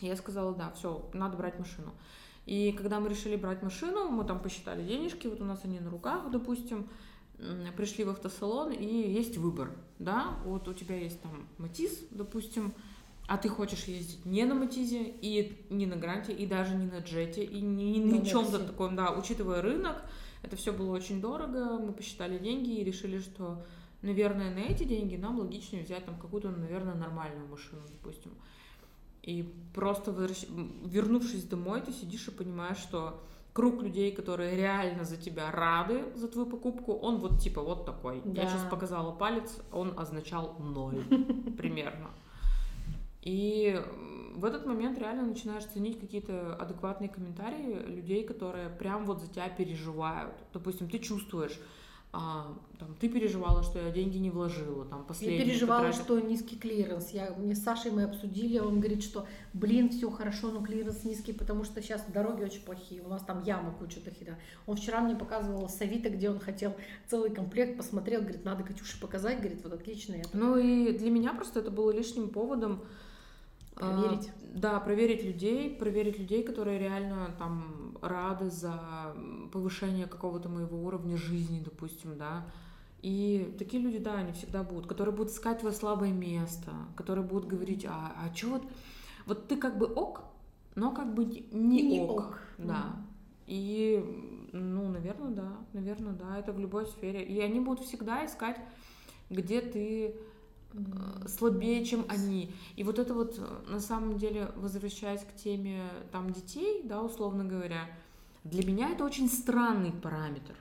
я 0.01 0.17
сказала, 0.17 0.55
да, 0.55 0.71
все, 0.73 1.09
надо 1.15 1.37
брать 1.37 1.59
машину. 1.59 1.93
И 2.47 2.73
когда 2.73 3.01
мы 3.01 3.09
решили 3.09 3.37
брать 3.37 3.63
машину, 3.63 4.09
мы 4.09 4.25
там 4.25 4.41
посчитали 4.41 4.87
денежки, 4.87 5.27
вот 5.27 5.41
у 5.41 5.45
нас 5.45 5.61
они 5.65 5.81
на 5.81 5.91
руках, 5.91 6.31
допустим, 6.31 6.89
пришли 7.77 8.05
в 8.05 8.11
автосалон, 8.11 8.73
и 8.73 8.87
есть 8.87 9.37
выбор, 9.37 9.73
да, 9.99 10.39
вот 10.45 10.69
у 10.69 10.73
тебя 10.73 10.97
есть 10.97 11.21
там 11.21 11.47
Матис, 11.59 12.07
допустим, 12.11 12.73
а 13.27 13.37
ты 13.37 13.49
хочешь 13.49 13.85
ездить 13.85 14.25
не 14.25 14.45
на 14.45 14.55
Матизе, 14.55 15.03
и 15.03 15.67
не 15.69 15.87
на 15.87 15.97
Гранте, 15.97 16.33
и 16.33 16.47
даже 16.47 16.77
не 16.77 16.87
на 16.87 17.01
Джете, 17.01 17.45
и 17.45 17.61
не, 17.61 17.99
не 17.99 18.21
на 18.21 18.25
чем-то 18.25 18.61
таком, 18.61 18.95
да, 18.95 19.11
учитывая 19.11 19.61
рынок, 19.61 20.03
это 20.43 20.55
все 20.55 20.73
было 20.73 20.95
очень 20.95 21.21
дорого, 21.21 21.79
мы 21.79 21.93
посчитали 21.93 22.39
деньги 22.39 22.79
и 22.79 22.85
решили, 22.85 23.19
что, 23.19 23.65
наверное, 24.03 24.55
на 24.55 24.61
эти 24.61 24.85
деньги 24.85 25.17
нам 25.17 25.41
логичнее 25.41 25.83
взять 25.83 26.07
там 26.07 26.17
какую-то, 26.21 26.51
наверное, 26.51 26.95
нормальную 26.95 27.49
машину, 27.49 27.83
допустим. 27.91 28.31
И 29.27 29.53
просто 29.75 30.13
возвращ... 30.13 30.47
вернувшись 30.85 31.45
домой, 31.45 31.83
ты 31.83 31.93
сидишь 31.93 32.29
и 32.29 32.31
понимаешь, 32.31 32.79
что 32.79 33.21
круг 33.53 33.83
людей, 33.83 34.13
которые 34.13 34.57
реально 34.57 35.05
за 35.05 35.17
тебя 35.17 35.51
рады 35.51 36.05
за 36.15 36.29
твою 36.29 36.49
покупку, 36.49 36.93
он 36.93 37.17
вот 37.17 37.41
типа 37.41 37.61
вот 37.61 37.85
такой. 37.85 38.23
Да. 38.25 38.43
Я 38.43 38.49
сейчас 38.49 38.63
показала 38.71 39.13
палец, 39.13 39.59
он 39.73 39.99
означал 39.99 40.57
ноль 40.59 41.03
примерно. 41.59 42.11
И 43.23 43.83
в 44.37 44.45
этот 44.45 44.67
момент 44.67 44.99
реально 44.99 45.23
начинаешь 45.25 45.65
ценить 45.65 45.99
какие-то 45.99 46.55
адекватные 46.55 47.09
комментарии 47.09 47.83
людей, 47.87 48.23
которые 48.23 48.69
прям 48.69 49.05
вот 49.07 49.21
за 49.21 49.29
тебя 49.29 49.49
переживают. 49.49 50.35
Допустим, 50.53 50.89
ты 50.89 51.01
чувствуешь, 51.01 51.59
а, 52.19 52.57
там, 52.79 52.95
ты 52.99 53.11
переживала, 53.11 53.63
что 53.63 53.79
я 53.79 53.91
деньги 53.91 54.17
не 54.17 54.31
вложила, 54.31 54.87
там, 54.87 55.05
последние. 55.05 55.39
Я 55.39 55.45
переживала, 55.45 55.81
потратила. 55.89 56.05
что 56.05 56.21
низкий 56.21 56.57
клиренс. 56.57 57.11
Я, 57.11 57.35
мне 57.37 57.55
с 57.55 57.63
Сашей 57.63 57.91
мы 57.91 58.05
обсудили, 58.05 58.59
он 58.59 58.81
говорит, 58.81 59.03
что, 59.03 59.27
блин, 59.53 59.91
все 59.91 60.11
хорошо, 60.11 60.51
но 60.51 60.63
клиренс 60.63 61.05
низкий, 61.05 61.35
потому 61.35 61.65
что 61.65 61.83
сейчас 61.83 62.03
дороги 62.09 62.43
очень 62.43 62.63
плохие, 62.63 63.03
у 63.03 63.09
нас 63.09 63.23
там 63.23 63.43
ямы 63.43 63.73
куча 63.79 64.01
дохера. 64.01 64.39
Он 64.67 64.77
вчера 64.77 65.03
мне 65.03 65.15
показывал 65.15 65.69
с 65.69 65.79
Авито, 65.83 66.09
где 66.09 66.31
он 66.31 66.39
хотел 66.39 66.75
целый 67.07 67.31
комплект, 67.31 67.77
посмотрел, 67.77 68.23
говорит, 68.23 68.47
надо 68.47 68.65
Катюше 68.65 68.99
показать, 68.99 69.41
говорит, 69.41 69.63
вот 69.63 69.75
отлично. 69.75 70.15
Такая, 70.15 70.31
Ну 70.33 70.57
и 70.57 70.97
для 70.97 71.11
меня 71.11 71.35
просто 71.35 71.61
это 71.61 71.71
было 71.71 71.91
лишним 71.91 72.31
поводом 72.31 72.83
а, 73.77 73.93
Проверить. 74.03 74.31
да, 74.55 74.81
проверить 74.81 75.25
людей, 75.25 75.71
проверить 75.77 76.19
людей, 76.19 76.43
которые 76.43 76.79
реально 76.79 77.35
там 77.39 77.97
рады 78.01 78.51
за 78.51 79.15
повышение 79.53 80.07
какого-то 80.07 80.49
моего 80.49 80.83
уровня 80.85 81.17
жизни, 81.17 81.61
допустим, 81.65 82.17
да. 82.17 82.47
И 83.03 83.55
такие 83.59 83.83
люди, 83.83 83.99
да, 83.99 84.15
они 84.15 84.33
всегда 84.33 84.63
будут, 84.63 84.87
которые 84.87 85.15
будут 85.15 85.33
искать 85.33 85.61
твое 85.61 85.75
слабое 85.75 86.11
место, 86.13 86.73
которые 86.97 87.25
будут 87.25 87.47
говорить, 87.47 87.85
а, 87.87 88.13
а 88.17 88.35
что 88.35 88.49
вот, 88.49 88.63
вот 89.27 89.49
ты 89.49 89.57
как 89.57 89.79
бы 89.79 89.87
ок, 89.87 90.23
но 90.75 90.93
как 90.93 91.15
бы 91.15 91.25
не, 91.25 91.83
Не 91.83 92.01
ок, 92.01 92.11
ок. 92.11 92.41
да. 92.59 92.97
И, 93.47 94.03
ну, 94.53 94.89
наверное, 94.89 95.31
да, 95.31 95.53
наверное, 95.73 96.15
да, 96.15 96.39
это 96.39 96.53
в 96.53 96.59
любой 96.59 96.87
сфере. 96.87 97.23
И 97.23 97.39
они 97.41 97.61
будут 97.61 97.85
всегда 97.85 98.25
искать, 98.27 98.57
где 99.31 99.61
ты 99.61 100.17
слабее, 101.27 101.85
чем 101.85 102.05
они. 102.09 102.55
И 102.77 102.85
вот 102.85 102.99
это 102.99 103.15
вот, 103.15 103.39
э, 103.39 103.71
на 103.71 103.81
самом 103.81 104.19
деле, 104.19 104.51
возвращаясь 104.57 105.23
к 105.23 105.35
теме 105.35 105.83
там 106.13 106.33
детей, 106.33 106.83
да, 106.85 107.03
условно 107.03 107.45
говоря, 107.45 107.89
для 108.45 108.65
меня 108.65 108.91
это 108.91 109.05
очень 109.05 109.29
странный 109.29 109.93
параметр. 109.93 110.55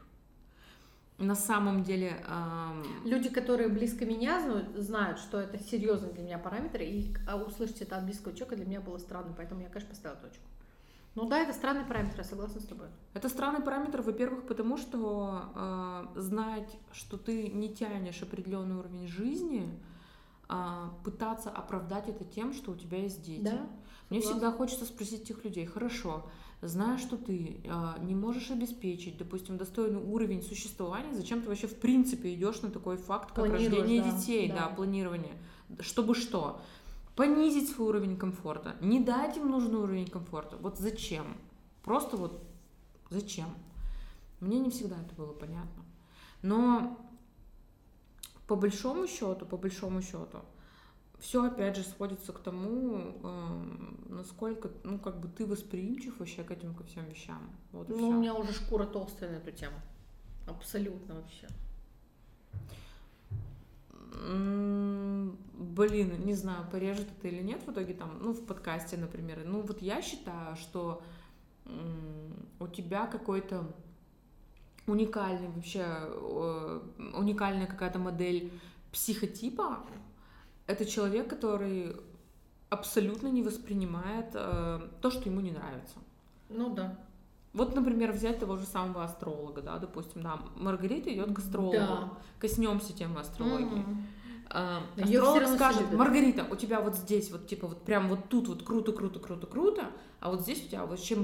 На 1.18 1.36
самом 1.36 1.84
деле, 1.84 2.22
ам, 2.28 2.84
Люди, 3.06 3.30
которые 3.30 3.70
близко 3.70 4.06
меня 4.06 4.41
знают, 4.41 4.76
знают, 4.76 5.20
что 5.20 5.39
это 5.39 5.58
серьезный 5.60 6.12
для 6.12 6.24
меня 6.24 6.38
параметр, 6.38 6.82
и 6.82 7.13
а, 7.26 7.38
услышать 7.38 7.82
это 7.82 7.96
от 7.96 8.04
близкого 8.04 8.36
человека 8.36 8.58
для 8.58 8.65
меня 8.65 8.82
было 8.82 8.98
странно, 8.98 9.34
поэтому 9.36 9.62
я, 9.62 9.70
конечно, 9.70 9.89
поставила 9.89 10.20
точку. 10.20 10.44
Ну 11.15 11.30
да, 11.30 11.39
это 11.39 11.54
странный 11.54 11.86
параметр, 11.86 12.18
я 12.18 12.24
согласна 12.26 12.60
с 12.60 12.65
тобой. 12.65 12.88
это 13.13 13.30
странный 13.30 13.62
параметр, 13.62 14.02
во-первых, 14.02 14.46
потому 14.46 14.76
что 14.76 15.50
э, 15.56 16.20
знать, 16.20 16.78
что 16.91 17.18
ты 17.18 17.48
не 17.48 17.74
тянешь 17.74 18.22
определенный 18.22 18.76
уровень 18.76 19.08
жизни, 19.08 19.70
а, 20.47 20.93
пытаться 21.03 21.49
оправдать 21.49 22.08
это 22.08 22.23
тем, 22.23 22.53
что 22.53 22.71
у 22.71 22.75
тебя 22.75 22.99
есть 22.99 23.23
дети. 23.23 23.43
Да, 23.43 23.67
Мне 24.10 24.21
всегда 24.21 24.51
хочется 24.51 24.86
спросить 24.86 25.23
этих 25.23 25.43
людей, 25.43 25.65
хорошо, 25.65 26.29
зная, 26.62 26.97
что 26.97 27.17
ты 27.17 27.62
а, 27.67 27.97
не 27.99 28.13
можешь 28.13 28.51
обеспечить, 28.51 29.17
допустим, 29.17 29.58
достойный 29.58 30.01
уровень 30.01 30.43
существования, 30.43 31.13
зачем 31.13 31.41
ты 31.41 31.49
вообще 31.49 31.67
в 31.67 31.79
принципе 31.79 32.34
идешь 32.34 32.62
на 32.62 32.69
такой 32.69 32.97
факт, 32.97 33.31
как 33.31 33.49
рождение 33.49 34.03
да, 34.03 34.12
детей, 34.12 34.49
да. 34.49 34.55
да. 34.55 34.75
планирование, 34.75 35.34
чтобы 35.79 36.15
что? 36.15 36.62
Понизить 37.15 37.69
свой 37.69 37.89
уровень 37.89 38.17
комфорта, 38.17 38.75
не 38.81 38.99
дать 38.99 39.38
им 39.38 39.49
нужный 39.49 39.79
уровень 39.79 40.08
комфорта. 40.08 40.58
Вот 40.58 40.77
зачем? 40.77 41.38
Просто 41.81 42.17
вот 42.17 42.43
зачем? 43.10 43.47
Мне 44.41 44.60
не 44.60 44.69
всегда 44.69 44.97
это 44.99 45.15
было 45.15 45.31
понятно. 45.31 45.84
Но 46.41 47.05
по 48.47 48.55
большому 48.55 49.08
счету, 49.08 49.45
по 49.45 49.58
большому 49.58 50.01
счету, 50.01 50.39
все 51.19 51.45
опять 51.45 51.75
же 51.77 51.84
сводится 51.84 52.34
к 52.34 52.39
тому, 52.39 53.17
эм, 53.23 54.05
насколько, 54.10 54.69
ну, 54.84 54.99
как 54.99 55.19
бы 55.19 55.27
ты 55.29 55.45
восприимчив 55.45 56.19
вообще 56.19 56.43
к 56.43 56.51
этим 56.51 56.75
ко 56.75 56.84
всем 56.84 57.05
вещам. 57.05 57.41
Вот 57.71 57.89
Ну, 57.89 57.95
всё. 57.97 58.08
у 58.08 58.13
меня 58.13 58.34
уже 58.36 58.53
шкура 58.53 58.86
толстая 58.86 59.31
на 59.31 59.36
эту 59.38 59.51
тему. 59.51 59.77
Абсолютно 60.47 61.15
вообще. 61.15 61.47
Блин, 65.58 66.25
не 66.25 66.34
знаю, 66.34 66.65
порежет 66.71 67.08
это 67.17 67.27
или 67.27 67.41
нет 67.41 67.62
в 67.65 67.71
итоге 67.71 67.93
там, 67.93 68.17
ну, 68.21 68.34
в 68.34 68.45
подкасте, 68.45 68.97
например. 68.97 69.43
Ну, 69.45 69.62
вот 69.62 69.81
я 69.81 70.01
считаю, 70.01 70.55
что 70.55 71.01
у 72.60 72.67
тебя 72.67 73.08
какой-то 73.08 73.73
уникальный 74.88 75.50
вообще, 75.50 75.86
э, 75.86 76.82
уникальная 77.15 77.67
какая-то 77.67 78.00
модель 78.00 78.52
психотипа. 78.91 79.80
Это 80.67 80.86
человек, 80.86 81.30
который 81.30 81.95
абсолютно 82.69 83.28
не 83.28 83.43
воспринимает 83.43 84.32
э, 84.34 84.82
то, 85.02 85.12
что 85.12 85.30
ему 85.30 85.41
не 85.41 85.52
нравится. 85.52 85.98
Ну 86.50 86.74
да. 86.74 86.98
Вот, 87.54 87.74
например, 87.74 88.12
взять 88.12 88.39
того 88.39 88.58
же 88.58 88.65
самого 88.65 89.06
астролога, 89.06 89.62
да, 89.62 89.78
допустим, 89.78 90.21
да, 90.21 90.39
Маргарита 90.56 91.13
идет 91.13 91.34
к 91.34 91.39
астрологу. 91.39 91.78
Да. 91.78 92.12
Коснемся 92.39 92.93
темы 92.93 93.21
астрологии. 93.21 93.86
Всё 94.50 95.24
Астролог 95.24 95.48
скажет, 95.56 95.82
все 95.82 95.84
любят. 95.86 96.00
Маргарита, 96.00 96.48
у 96.52 96.56
тебя 96.56 96.80
вот 96.82 96.95
здесь 96.95 97.32
вот 97.32 97.48
типа 97.48 97.67
вот 97.67 97.82
прям 97.84 98.08
вот 98.10 98.30
тут 98.30 98.48
вот 98.48 98.63
круто, 98.63 98.91
круто, 98.91 99.19
круто, 99.19 99.48
круто, 99.48 99.91
а 100.19 100.30
вот 100.30 100.41
здесь 100.41 100.63
у 100.65 100.67
тебя 100.67 100.86
вообще 100.86 101.17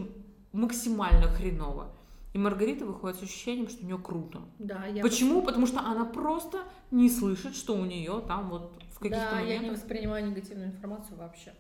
максимально 0.54 1.28
хреново. 1.28 1.92
И 2.34 2.38
Маргарита 2.38 2.86
выходит 2.86 3.18
с 3.18 3.24
ощущением, 3.24 3.68
что 3.68 3.84
у 3.84 3.86
нее 3.86 3.98
круто. 3.98 4.42
Да, 4.60 4.86
я 4.86 5.02
Почему? 5.02 5.42
Потому 5.42 5.68
что 5.68 5.82
она 5.82 6.06
просто 6.06 6.64
не 6.90 7.10
слышит, 7.10 7.56
что 7.56 7.76
у 7.76 7.86
нее 7.86 8.24
там 8.28 8.50
вот 8.50 8.74
в 8.92 9.00
каких-то 9.00 9.32
Да, 9.32 9.40
я 9.40 9.46
не 9.46 9.56
моментах. 9.58 9.82
воспринимаю 9.82 10.26
негативную 10.30 10.70
информацию 10.70 11.18
вообще. 11.18 11.54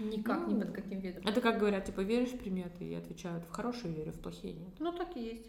Никак, 0.00 0.48
ни 0.48 0.54
Ну, 0.54 0.60
под 0.62 0.72
каким 0.72 1.00
видом. 1.00 1.26
Это 1.26 1.40
как 1.40 1.58
говорят, 1.58 1.84
типа, 1.84 2.00
веришь 2.00 2.30
в 2.30 2.38
приметы? 2.38 2.84
И 2.84 2.94
отвечают, 2.94 3.44
в 3.44 3.50
хорошие 3.50 3.92
верю, 3.92 4.12
в 4.12 4.18
плохие 4.18 4.54
нет. 4.54 4.70
Ну, 4.78 4.92
так 4.92 5.16
и 5.16 5.20
есть. 5.20 5.46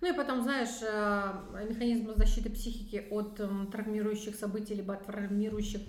Ну 0.00 0.12
и 0.12 0.16
потом, 0.16 0.42
знаешь, 0.42 0.82
э, 0.82 1.64
механизм 1.68 2.12
защиты 2.14 2.50
психики 2.50 3.06
от 3.10 3.40
травмирующих 3.72 4.36
событий 4.36 4.74
либо 4.74 4.94
от 4.94 5.06
травмирующих 5.06 5.80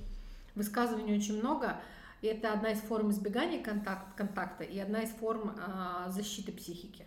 высказываний 0.56 1.18
очень 1.18 1.38
много. 1.40 1.80
И 2.22 2.28
это 2.28 2.54
одна 2.54 2.72
из 2.72 2.80
форм 2.80 3.12
избегания 3.12 3.62
контакт, 3.62 4.16
контакта 4.16 4.64
и 4.64 4.80
одна 4.80 5.02
из 5.02 5.10
форм 5.10 5.54
а, 5.60 6.10
защиты 6.10 6.52
психики. 6.54 7.06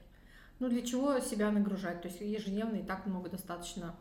Ну, 0.61 0.69
для 0.69 0.83
чего 0.83 1.21
себя 1.21 1.51
нагружать? 1.51 2.03
То 2.03 2.09
есть 2.09 2.21
ежедневно 2.21 2.77
и 2.77 2.83
так 2.83 3.07
много 3.07 3.31
достаточно 3.31 3.95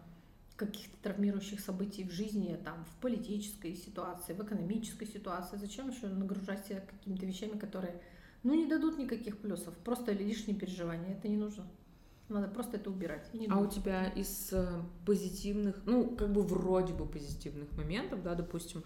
каких-то 0.55 0.97
травмирующих 1.03 1.59
событий 1.59 2.03
в 2.03 2.11
жизни, 2.11 2.59
там, 2.65 2.83
в 2.85 3.01
политической 3.01 3.75
ситуации, 3.75 4.33
в 4.33 4.43
экономической 4.43 5.05
ситуации. 5.05 5.57
Зачем 5.57 5.89
еще 5.89 6.07
нагружать 6.07 6.65
себя 6.65 6.81
какими-то 6.81 7.25
вещами, 7.25 7.57
которые, 7.59 8.01
ну, 8.43 8.55
не 8.55 8.65
дадут 8.65 8.97
никаких 8.97 9.37
плюсов, 9.37 9.77
просто 9.77 10.11
лишние 10.13 10.57
переживания. 10.57 11.13
Это 11.15 11.27
не 11.27 11.37
нужно. 11.37 11.67
Надо 12.27 12.47
просто 12.47 12.77
это 12.77 12.89
убирать. 12.89 13.29
А 13.33 13.37
у 13.37 13.59
думать. 13.59 13.73
тебя 13.75 14.07
из 14.07 14.49
э, 14.51 14.81
позитивных, 15.05 15.79
ну, 15.85 16.15
как 16.15 16.33
бы 16.33 16.41
вроде 16.41 16.93
бы 16.93 17.05
позитивных 17.05 17.71
моментов, 17.77 18.21
да, 18.23 18.35
допустим, 18.35 18.83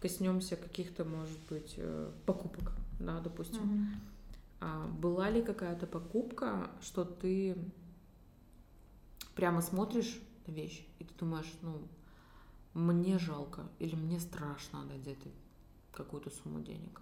коснемся 0.00 0.56
каких-то, 0.56 1.04
может 1.04 1.38
быть, 1.48 1.74
э, 1.78 2.10
покупок, 2.26 2.72
да, 3.00 3.20
допустим. 3.20 3.62
Мгм. 3.62 4.00
А 4.64 4.86
была 4.86 5.28
ли 5.28 5.42
какая-то 5.42 5.88
покупка, 5.88 6.70
что 6.80 7.04
ты 7.04 7.56
прямо 9.34 9.60
смотришь 9.60 10.20
на 10.46 10.52
вещь, 10.52 10.86
и 11.00 11.04
ты 11.04 11.12
думаешь, 11.18 11.52
ну, 11.62 11.88
мне 12.72 13.18
жалко 13.18 13.68
или 13.80 13.96
мне 13.96 14.20
страшно 14.20 14.82
отдать 14.82 15.02
за 15.02 15.10
это 15.10 15.28
какую-то 15.90 16.30
сумму 16.30 16.60
денег? 16.60 17.00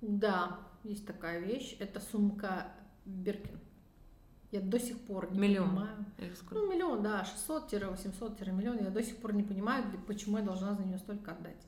Да, 0.00 0.60
есть 0.84 1.04
такая 1.04 1.40
вещь. 1.40 1.76
Это 1.80 1.98
сумка 1.98 2.72
Биркин. 3.06 3.58
Я 4.52 4.60
до 4.60 4.78
сих 4.78 5.00
пор 5.00 5.32
не 5.32 5.38
Миллион. 5.40 5.68
понимаю. 5.70 6.06
Ну, 6.52 6.72
миллион, 6.72 7.02
да, 7.02 7.26
600-800-миллион. 7.48 8.84
Я 8.84 8.90
до 8.90 9.02
сих 9.02 9.16
пор 9.16 9.34
не 9.34 9.42
понимаю, 9.42 9.84
почему 10.06 10.38
я 10.38 10.44
должна 10.44 10.74
за 10.74 10.84
нее 10.84 10.98
столько 10.98 11.32
отдать. 11.32 11.66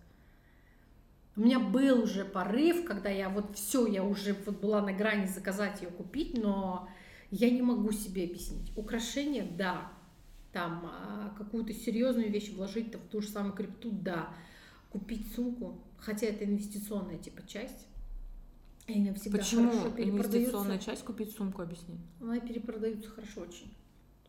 У 1.35 1.41
меня 1.41 1.59
был 1.59 2.03
уже 2.03 2.25
порыв, 2.25 2.85
когда 2.85 3.09
я 3.09 3.31
вот 3.31 3.57
все, 3.57 3.87
я 3.87 4.05
уже 4.05 4.37
вот 4.45 4.61
была 4.61 4.83
на 4.83 4.93
грани 4.93 5.27
заказать 5.27 5.81
ее 5.81 5.89
купить, 5.89 6.37
но 6.37 6.89
я 7.31 7.51
не 7.51 7.63
могу 7.63 7.91
себе 7.93 8.25
объяснить. 8.25 8.71
Украшения, 8.77 9.47
да. 9.57 9.91
Там 10.53 10.85
а, 10.85 11.35
какую-то 11.39 11.73
серьезную 11.73 12.31
вещь 12.31 12.51
вложить 12.51 12.93
там, 12.93 13.01
в 13.01 13.07
ту 13.07 13.23
же 13.23 13.29
самую 13.29 13.55
крипту, 13.55 13.91
да. 13.91 14.29
Купить 14.91 15.35
сумку, 15.35 15.81
хотя 15.97 16.27
это 16.27 16.45
инвестиционная 16.45 17.17
типа 17.17 17.47
часть. 17.47 17.87
И 18.87 18.93
они 18.93 19.13
всегда 19.13 19.39
Почему 19.39 19.71
хорошо 19.71 20.03
инвестиционная 20.03 20.79
часть 20.79 21.03
купить 21.03 21.35
сумку, 21.35 21.63
объясни? 21.63 21.97
Она 22.21 22.41
перепродаются 22.41 23.09
хорошо 23.09 23.41
очень. 23.41 23.73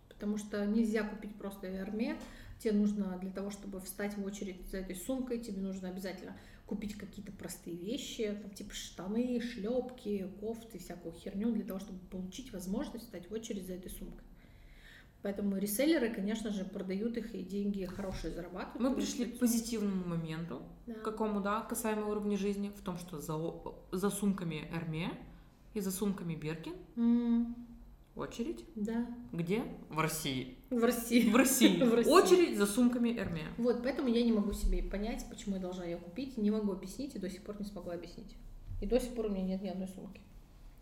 Потому 0.07 0.37
что 0.37 0.65
нельзя 0.65 1.03
купить 1.03 1.35
просто 1.35 1.67
армии. 1.81 2.15
Тебе 2.59 2.75
нужно 2.75 3.17
для 3.19 3.31
того, 3.31 3.49
чтобы 3.49 3.81
встать 3.81 4.15
в 4.15 4.23
очередь 4.23 4.65
за 4.71 4.77
этой 4.77 4.95
сумкой, 4.95 5.39
тебе 5.39 5.59
нужно 5.59 5.89
обязательно 5.89 6.37
купить 6.65 6.95
какие-то 6.95 7.31
простые 7.31 7.75
вещи, 7.75 8.37
там, 8.41 8.51
типа 8.51 8.73
штаны, 8.73 9.41
шлепки, 9.41 10.27
кофты, 10.39 10.79
всякую 10.79 11.13
херню, 11.13 11.51
для 11.51 11.63
того, 11.65 11.79
чтобы 11.79 11.99
получить 12.09 12.53
возможность 12.53 13.05
стать 13.05 13.29
в 13.29 13.33
очередь 13.33 13.67
за 13.67 13.73
этой 13.73 13.91
сумкой. 13.91 14.23
Поэтому 15.21 15.57
реселлеры, 15.57 16.13
конечно 16.13 16.49
же, 16.49 16.65
продают 16.65 17.15
их 17.17 17.33
и 17.33 17.43
деньги 17.43 17.85
хорошие 17.85 18.33
зарабатывают. 18.33 18.81
Мы 18.81 18.93
пришли 18.95 19.25
к 19.25 19.39
позитивному 19.39 20.05
моменту, 20.05 20.61
Да. 20.85 20.95
какому, 20.95 21.39
да, 21.41 21.61
касаемо 21.61 22.07
уровня 22.07 22.37
жизни, 22.37 22.69
в 22.75 22.81
том, 22.81 22.97
что 22.97 23.21
за, 23.21 23.39
за 23.93 24.09
сумками 24.09 24.67
Эрме 24.73 25.11
и 25.73 25.79
за 25.79 25.91
сумками 25.91 26.35
Беркин 26.35 26.73
М, 26.97 27.55
очередь. 28.15 28.63
Да. 28.75 29.07
Где? 29.31 29.63
В 29.89 29.99
России. 29.99 30.55
В 30.69 30.83
России. 30.83 31.29
В 31.29 31.35
России. 31.35 31.81
В 31.83 31.93
России. 31.93 32.11
Очередь 32.11 32.57
за 32.57 32.65
сумками 32.65 33.09
Эрме. 33.17 33.43
Вот, 33.57 33.81
поэтому 33.83 34.07
я 34.09 34.23
не 34.23 34.31
могу 34.31 34.53
себе 34.53 34.83
понять, 34.83 35.25
почему 35.29 35.55
я 35.55 35.61
должна 35.61 35.83
ее 35.85 35.97
купить, 35.97 36.37
не 36.37 36.51
могу 36.51 36.71
объяснить 36.71 37.15
и 37.15 37.19
до 37.19 37.29
сих 37.29 37.43
пор 37.43 37.59
не 37.59 37.65
смогла 37.65 37.93
объяснить. 37.93 38.35
И 38.81 38.85
до 38.85 38.99
сих 38.99 39.13
пор 39.15 39.27
у 39.27 39.29
меня 39.29 39.43
нет 39.43 39.61
ни 39.61 39.67
одной 39.69 39.87
сумки. 39.87 40.21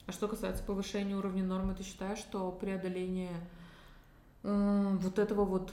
А 0.08 0.12
что 0.12 0.28
касается 0.28 0.64
повышения 0.64 1.16
уровня 1.16 1.44
нормы, 1.44 1.76
ты 1.76 1.84
считаешь, 1.84 2.18
что 2.20 2.52
преодоление 2.52 3.32
э, 4.44 4.98
вот 5.00 5.20
этого 5.20 5.46
вот 5.46 5.72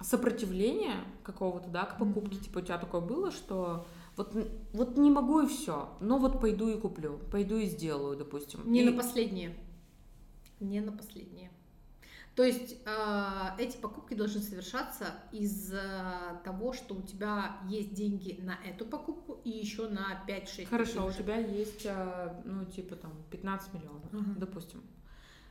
сопротивления 0.00 0.96
какого-то, 1.22 1.68
да, 1.70 1.84
к 1.84 1.98
покупке, 1.98 2.36
Мгм. 2.36 2.44
типа 2.44 2.58
у 2.58 2.62
тебя 2.62 2.78
такое 2.78 3.00
было, 3.00 3.30
что 3.30 3.86
вот, 4.16 4.34
вот 4.72 4.96
не 4.96 5.10
могу 5.10 5.40
и 5.40 5.46
все, 5.46 5.88
но 6.00 6.18
вот 6.18 6.40
пойду 6.40 6.68
и 6.68 6.78
куплю, 6.78 7.18
пойду 7.30 7.56
и 7.56 7.66
сделаю, 7.66 8.16
допустим. 8.16 8.60
Не 8.70 8.82
И- 8.82 8.84
на 8.84 8.96
последнее. 8.96 9.54
Не 10.60 10.80
на 10.80 10.92
последнее. 10.92 11.50
То 12.34 12.44
есть 12.44 12.76
а, 12.86 13.56
эти 13.58 13.76
покупки 13.78 14.14
должны 14.14 14.40
совершаться 14.40 15.06
из-за 15.32 16.40
того, 16.44 16.72
что 16.72 16.94
у 16.94 17.02
тебя 17.02 17.56
есть 17.68 17.94
деньги 17.94 18.38
на 18.40 18.54
эту 18.64 18.84
покупку 18.84 19.40
и 19.44 19.50
еще 19.50 19.88
на 19.88 20.22
5-6. 20.28 20.66
Хорошо, 20.66 21.04
у 21.04 21.08
таких 21.08 21.16
же. 21.16 21.22
тебя 21.24 21.36
есть, 21.38 21.84
э, 21.84 22.42
ну, 22.44 22.64
типа 22.66 22.94
там 22.94 23.12
15 23.32 23.74
миллионов, 23.74 24.04
Ага. 24.12 24.34
допустим. 24.36 24.82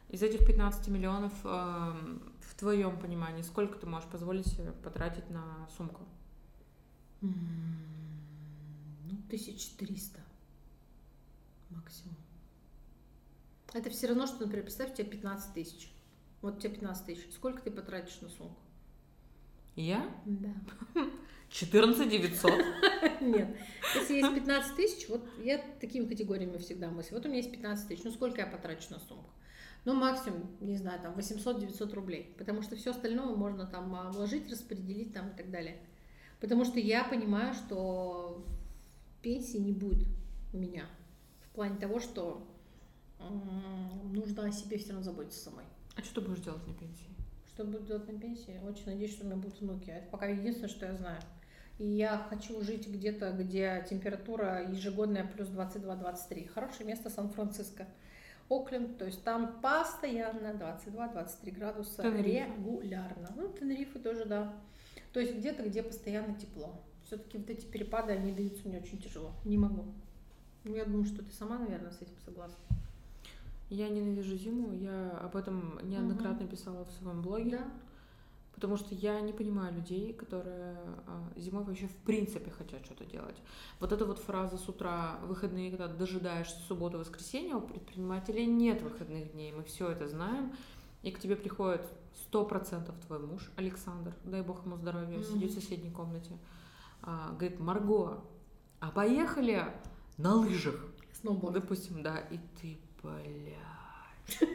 Из 0.07 0.23
этих 0.23 0.47
15 0.47 0.87
миллионов, 0.87 1.33
э, 1.43 1.47
в 1.49 2.55
твоем 2.57 2.97
понимании, 2.97 3.41
сколько 3.41 3.77
ты 3.77 3.85
можешь 3.85 4.07
позволить 4.09 4.47
себе 4.47 4.71
потратить 4.71 5.29
на 5.29 5.67
сумку? 5.75 6.05
Ну, 7.19 7.29
1300 9.27 10.21
максимум. 11.69 12.15
Это 13.73 13.89
все 13.89 14.07
равно, 14.07 14.27
что, 14.27 14.41
например, 14.41 14.63
представь, 14.63 14.91
у 14.91 14.95
тебя 14.95 15.09
15 15.09 15.53
тысяч. 15.53 15.91
Вот 16.41 16.57
у 16.57 16.59
тебя 16.59 16.73
15 16.73 17.05
тысяч. 17.05 17.33
Сколько 17.33 17.61
ты 17.61 17.71
потратишь 17.71 18.19
на 18.21 18.29
сумку? 18.29 18.61
Я? 19.75 20.09
Да. 20.25 20.53
14 21.49 22.09
900. 22.09 22.51
Нет. 23.21 23.55
Если 23.95 24.15
есть 24.15 24.33
15 24.33 24.75
тысяч, 24.75 25.07
вот 25.09 25.21
я 25.43 25.63
такими 25.79 26.05
категориями 26.05 26.57
всегда 26.57 26.89
мыслю. 26.89 27.17
Вот 27.17 27.25
у 27.25 27.29
меня 27.29 27.37
есть 27.37 27.51
15 27.51 27.87
тысяч, 27.87 28.03
ну 28.03 28.11
сколько 28.11 28.41
я 28.41 28.47
потрачу 28.47 28.87
на 28.91 28.99
сумку? 28.99 29.29
Ну, 29.85 29.93
максимум, 29.93 30.49
не 30.59 30.75
знаю, 30.75 30.99
там 31.01 31.15
800-900 31.15 31.93
рублей. 31.93 32.35
Потому 32.37 32.61
что 32.61 32.75
все 32.75 32.91
остальное 32.91 33.33
можно 33.35 33.65
там 33.65 34.11
вложить, 34.11 34.51
распределить 34.51 35.13
там 35.13 35.29
и 35.29 35.37
так 35.37 35.49
далее. 35.49 35.77
Потому 36.41 36.65
что 36.65 36.79
я 36.79 37.05
понимаю, 37.05 37.53
что 37.53 38.45
пенсии 39.21 39.57
не 39.57 39.71
будет 39.71 40.09
у 40.53 40.57
меня. 40.57 40.85
В 41.45 41.55
плане 41.55 41.77
того, 41.77 41.99
что 41.99 42.45
нужно 43.19 44.47
о 44.47 44.51
себе 44.51 44.77
все 44.77 44.89
равно 44.89 45.03
заботиться 45.03 45.49
самой. 45.49 45.65
А 45.95 46.01
что 46.01 46.21
ты 46.21 46.27
будешь 46.27 46.43
делать 46.43 46.65
на 46.67 46.73
пенсии? 46.73 47.07
Что 47.47 47.63
буду 47.63 47.79
делать 47.79 48.07
на 48.11 48.19
пенсии? 48.19 48.59
Очень 48.67 48.85
надеюсь, 48.85 49.13
что 49.13 49.23
у 49.23 49.27
меня 49.27 49.37
будут 49.37 49.59
внуки. 49.59 49.89
Это 49.89 50.07
пока 50.11 50.27
единственное, 50.27 50.69
что 50.69 50.85
я 50.85 50.95
знаю. 50.95 51.19
И 51.79 51.85
я 51.85 52.17
хочу 52.29 52.61
жить 52.61 52.87
где-то, 52.87 53.31
где 53.31 53.85
температура 53.89 54.67
ежегодная 54.69 55.25
плюс 55.25 55.47
22-23. 55.49 56.47
Хорошее 56.47 56.85
место 56.87 57.09
Сан-Франциско. 57.09 57.87
Окленд, 58.49 58.97
то 58.97 59.05
есть 59.05 59.23
там 59.23 59.59
постоянно 59.61 60.53
22-23 60.85 61.51
градуса 61.51 62.01
Тенерифе. 62.01 62.45
регулярно. 62.45 63.29
Ну, 63.35 63.49
Тенерифе 63.49 63.99
тоже, 63.99 64.25
да. 64.25 64.53
То 65.11 65.19
есть 65.19 65.35
где-то, 65.35 65.63
где 65.63 65.83
постоянно 65.83 66.33
тепло. 66.35 66.79
Все-таки 67.05 67.37
вот 67.37 67.49
эти 67.49 67.65
перепады, 67.65 68.13
они 68.13 68.31
даются 68.31 68.67
мне 68.67 68.77
очень 68.79 68.99
тяжело. 68.99 69.31
Не 69.45 69.57
могу. 69.57 69.85
Ну, 70.63 70.75
я 70.75 70.85
думаю, 70.85 71.05
что 71.05 71.23
ты 71.23 71.31
сама, 71.33 71.57
наверное, 71.57 71.91
с 71.91 72.01
этим 72.01 72.17
согласна. 72.23 72.63
Я 73.69 73.89
ненавижу 73.89 74.37
зиму, 74.37 74.71
я 74.73 75.11
об 75.21 75.35
этом 75.35 75.79
неоднократно 75.89 76.47
писала 76.47 76.85
в 76.85 76.91
своем 76.91 77.21
блоге, 77.21 77.57
Да? 77.57 77.67
потому 78.55 78.77
что 78.77 78.95
я 78.95 79.19
не 79.21 79.33
понимаю 79.33 79.75
людей, 79.75 80.13
которые 80.13 80.77
а, 81.05 81.31
зимой 81.35 81.63
вообще 81.63 81.87
в 81.87 81.95
принципе 81.97 82.49
хотят 82.49 82.83
что-то 82.85 83.05
делать. 83.05 83.35
Вот 83.79 83.91
эта 83.91 84.05
вот 84.05 84.19
фраза 84.19 84.57
с 84.57 84.67
утра 84.69 85.19
выходные, 85.23 85.69
когда 85.69 85.87
дожидаешься 85.87 86.59
субботу, 86.61 86.97
воскресенья, 86.97 87.55
у 87.55 87.61
предпринимателей 87.61 88.45
нет 88.47 88.81
выходных 88.81 89.33
дней, 89.33 89.51
мы 89.51 89.63
все 89.63 89.89
это 89.89 90.07
знаем, 90.07 90.53
и 91.03 91.11
к 91.11 91.19
тебе 91.19 91.35
приходит 91.35 91.81
сто 92.15 92.45
процентов 92.45 92.95
твой 93.05 93.19
муж 93.19 93.51
Александр, 93.57 94.15
дай 94.23 94.41
бог 94.41 94.65
ему 94.65 94.77
здоровья, 94.77 95.17
Мгм. 95.17 95.23
сидит 95.23 95.51
в 95.51 95.55
соседней 95.55 95.91
комнате, 95.91 96.31
а, 97.03 97.33
говорит, 97.33 97.59
Марго, 97.59 98.23
а 98.79 98.91
поехали 98.91 99.65
на 100.17 100.33
лыжах? 100.35 100.83
Сноуборд. 101.13 101.53
Допустим, 101.53 102.01
да, 102.01 102.17
и 102.17 102.39
ты, 102.61 102.77
блядь, 103.07 104.49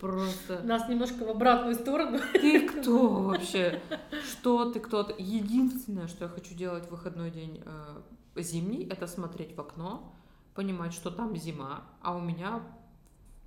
просто... 0.00 0.60
Нас 0.64 0.88
немножко 0.88 1.24
в 1.24 1.30
обратную 1.30 1.74
сторону. 1.74 2.18
Ты 2.32 2.68
кто 2.68 3.22
вообще? 3.22 3.80
Что 4.26 4.70
ты, 4.72 4.80
кто 4.80 5.02
ты? 5.04 5.14
Единственное, 5.18 6.08
что 6.08 6.24
я 6.24 6.30
хочу 6.30 6.54
делать 6.54 6.86
в 6.86 6.90
выходной 6.90 7.30
день 7.30 7.62
э, 7.64 8.02
зимний, 8.36 8.86
это 8.88 9.06
смотреть 9.06 9.56
в 9.56 9.60
окно, 9.60 10.14
понимать, 10.54 10.92
что 10.92 11.10
там 11.10 11.36
зима, 11.36 11.84
а 12.00 12.16
у 12.16 12.20
меня 12.20 12.62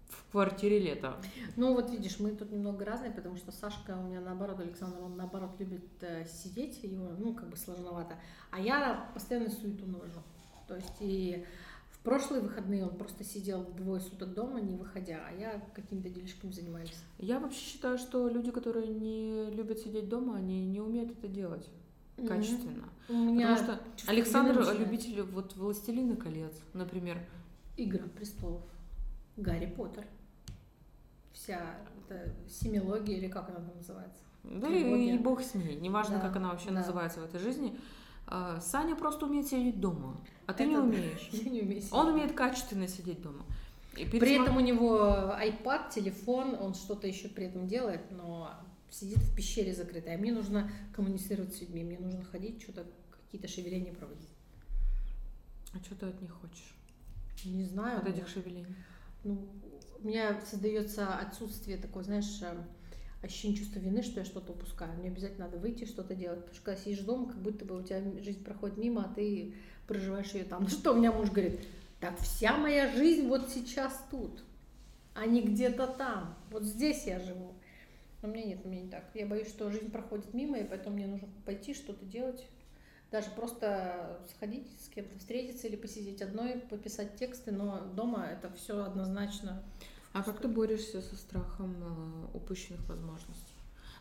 в 0.09 0.31
квартире 0.31 0.79
лето. 0.79 1.17
Ну 1.55 1.73
вот 1.73 1.89
видишь, 1.89 2.19
мы 2.19 2.31
тут 2.31 2.51
немного 2.51 2.85
разные, 2.85 3.11
потому 3.11 3.37
что 3.37 3.51
Сашка 3.51 3.97
у 3.97 4.03
меня 4.03 4.21
наоборот, 4.21 4.59
Александр, 4.59 4.97
он 5.01 5.17
наоборот 5.17 5.59
любит 5.59 5.85
э, 6.01 6.25
сидеть, 6.25 6.83
его, 6.83 7.09
ну, 7.17 7.33
как 7.33 7.49
бы 7.49 7.57
сложновато. 7.57 8.17
А 8.51 8.59
я 8.59 9.09
постоянно 9.13 9.49
суету 9.49 9.85
навожу. 9.87 10.21
То 10.67 10.75
есть 10.75 10.97
и 10.99 11.45
прошлые 12.05 12.41
выходные 12.41 12.85
он 12.85 12.95
просто 12.95 13.23
сидел 13.23 13.65
двое 13.75 13.99
суток 13.99 14.33
дома, 14.33 14.61
не 14.61 14.75
выходя, 14.75 15.19
а 15.27 15.33
я 15.33 15.59
какими-то 15.73 16.07
делишками 16.09 16.51
занимаюсь. 16.51 16.93
Я 17.17 17.39
вообще 17.39 17.59
считаю, 17.59 17.97
что 17.97 18.29
люди, 18.29 18.51
которые 18.51 18.87
не 18.87 19.49
любят 19.51 19.79
сидеть 19.79 20.07
дома, 20.07 20.37
они 20.37 20.65
не 20.65 20.79
умеют 20.79 21.11
это 21.11 21.27
делать 21.27 21.67
качественно. 22.27 22.87
У 23.09 23.13
меня 23.13 23.57
Потому 23.57 23.77
что 23.97 24.11
Александр 24.11 24.65
любитель 24.79 25.21
вот 25.23 25.55
«Властелина 25.57 26.15
колец», 26.15 26.53
например. 26.73 27.17
Игра 27.75 28.05
престолов, 28.15 28.63
Гарри 29.35 29.65
Поттер, 29.65 30.05
вся 31.33 31.75
эта 32.07 32.33
семилогия 32.47 33.17
или 33.17 33.27
как 33.27 33.49
она 33.49 33.59
там 33.59 33.75
называется. 33.75 34.21
Да 34.43 34.67
Трилогия. 34.67 35.13
и, 35.13 35.15
и 35.15 35.17
бог 35.17 35.41
с 35.41 35.55
ней, 35.55 35.75
неважно, 35.75 36.17
Да, 36.17 36.21
как 36.21 36.37
она 36.37 36.51
вообще 36.51 36.69
да. 36.69 36.75
называется 36.75 37.19
в 37.19 37.25
этой 37.25 37.39
жизни. 37.39 37.77
А, 38.27 38.59
Саня 38.59 38.95
просто 38.95 39.25
умеет 39.25 39.47
сидеть 39.47 39.79
дома, 39.79 40.17
а 40.47 40.53
ты 40.53 40.63
Это 40.63 40.69
не 40.71 40.75
да. 40.75 40.83
умеешь. 40.83 41.29
Я 41.31 41.49
не 41.49 41.61
умею 41.61 41.81
сидеть. 41.81 41.93
Он 41.93 42.07
умеет 42.07 42.33
качественно 42.33 42.87
сидеть 42.87 43.21
дома. 43.21 43.45
И 43.95 44.05
При 44.05 44.41
этом 44.41 44.57
у 44.57 44.59
него 44.59 44.97
iPad, 45.39 45.93
телефон, 45.93 46.55
он 46.59 46.73
что-то 46.73 47.07
еще 47.07 47.29
при 47.29 47.45
этом 47.45 47.67
делает, 47.67 48.11
но 48.11 48.51
сидит 48.89 49.19
в 49.19 49.35
пещере 49.35 49.73
закрытой. 49.73 50.15
А 50.15 50.17
мне 50.17 50.33
нужно 50.33 50.69
коммуницировать 50.93 51.55
с 51.55 51.61
людьми, 51.61 51.83
мне 51.83 51.99
нужно 51.99 52.23
ходить, 52.25 52.61
что-то 52.61 52.85
какие-то 53.11 53.47
шевеления 53.47 53.93
проводить. 53.93 54.29
А 55.73 55.83
что 55.83 55.95
ты 55.95 56.07
от 56.07 56.21
них 56.21 56.31
хочешь? 56.31 56.75
Не 57.45 57.65
знаю. 57.65 57.99
От 57.99 58.05
но, 58.05 58.09
этих 58.09 58.27
шевелений? 58.27 58.75
ну, 59.23 59.47
у 60.01 60.07
меня 60.07 60.39
создается 60.41 61.15
отсутствие 61.15 61.77
такое, 61.77 62.03
знаешь, 62.03 62.39
э, 62.41 62.55
ощущение 63.25 63.57
чувства 63.57 63.79
вины, 63.79 64.03
что 64.03 64.19
я 64.19 64.25
что-то 64.25 64.51
упускаю. 64.51 64.97
Мне 64.99 65.09
обязательно 65.09 65.45
надо 65.45 65.57
выйти, 65.57 65.85
что-то 65.85 66.15
делать. 66.15 66.39
Потому 66.39 66.55
что 66.55 66.65
когда 66.65 66.81
сидишь 66.81 66.99
дома, 66.99 67.27
как 67.27 67.41
будто 67.41 67.65
бы 67.65 67.77
у 67.77 67.81
тебя 67.81 68.01
жизнь 68.21 68.43
проходит 68.43 68.77
мимо, 68.77 69.05
а 69.05 69.13
ты 69.13 69.53
проживаешь 69.87 70.33
ее 70.33 70.43
там. 70.43 70.63
Ну 70.63 70.69
что, 70.69 70.93
у 70.93 70.97
меня 70.97 71.11
муж 71.11 71.29
говорит, 71.29 71.59
так 71.99 72.17
вся 72.19 72.57
моя 72.57 72.91
жизнь 72.91 73.27
вот 73.27 73.49
сейчас 73.49 74.03
тут, 74.11 74.43
а 75.13 75.25
не 75.25 75.41
где-то 75.41 75.87
там. 75.87 76.35
Вот 76.51 76.63
здесь 76.63 77.05
я 77.05 77.19
живу. 77.19 77.53
Но 78.21 78.29
мне 78.29 78.43
нет, 78.43 78.65
мне 78.65 78.81
не 78.81 78.89
так. 78.89 79.03
Я 79.13 79.25
боюсь, 79.27 79.49
что 79.49 79.69
жизнь 79.69 79.91
проходит 79.91 80.33
мимо, 80.33 80.57
и 80.57 80.63
поэтому 80.63 80.95
мне 80.95 81.07
нужно 81.07 81.27
пойти 81.45 81.73
что-то 81.73 82.05
делать. 82.05 82.43
Даже 83.11 83.29
просто 83.29 84.19
сходить 84.35 84.67
с 84.81 84.89
кем-то 84.89 85.17
встретиться 85.19 85.67
или 85.67 85.75
посидеть 85.75 86.21
одной, 86.21 86.59
пописать 86.69 87.15
тексты, 87.15 87.51
но 87.51 87.81
дома 87.95 88.25
это 88.25 88.51
все 88.55 88.83
однозначно. 88.83 89.63
А 90.15 90.23
как 90.23 90.39
ты 90.39 90.47
борешься 90.47 91.01
со 91.01 91.15
страхом 91.17 91.75
э, 91.81 92.37
упущенных 92.37 92.87
возможностей? 92.87 93.53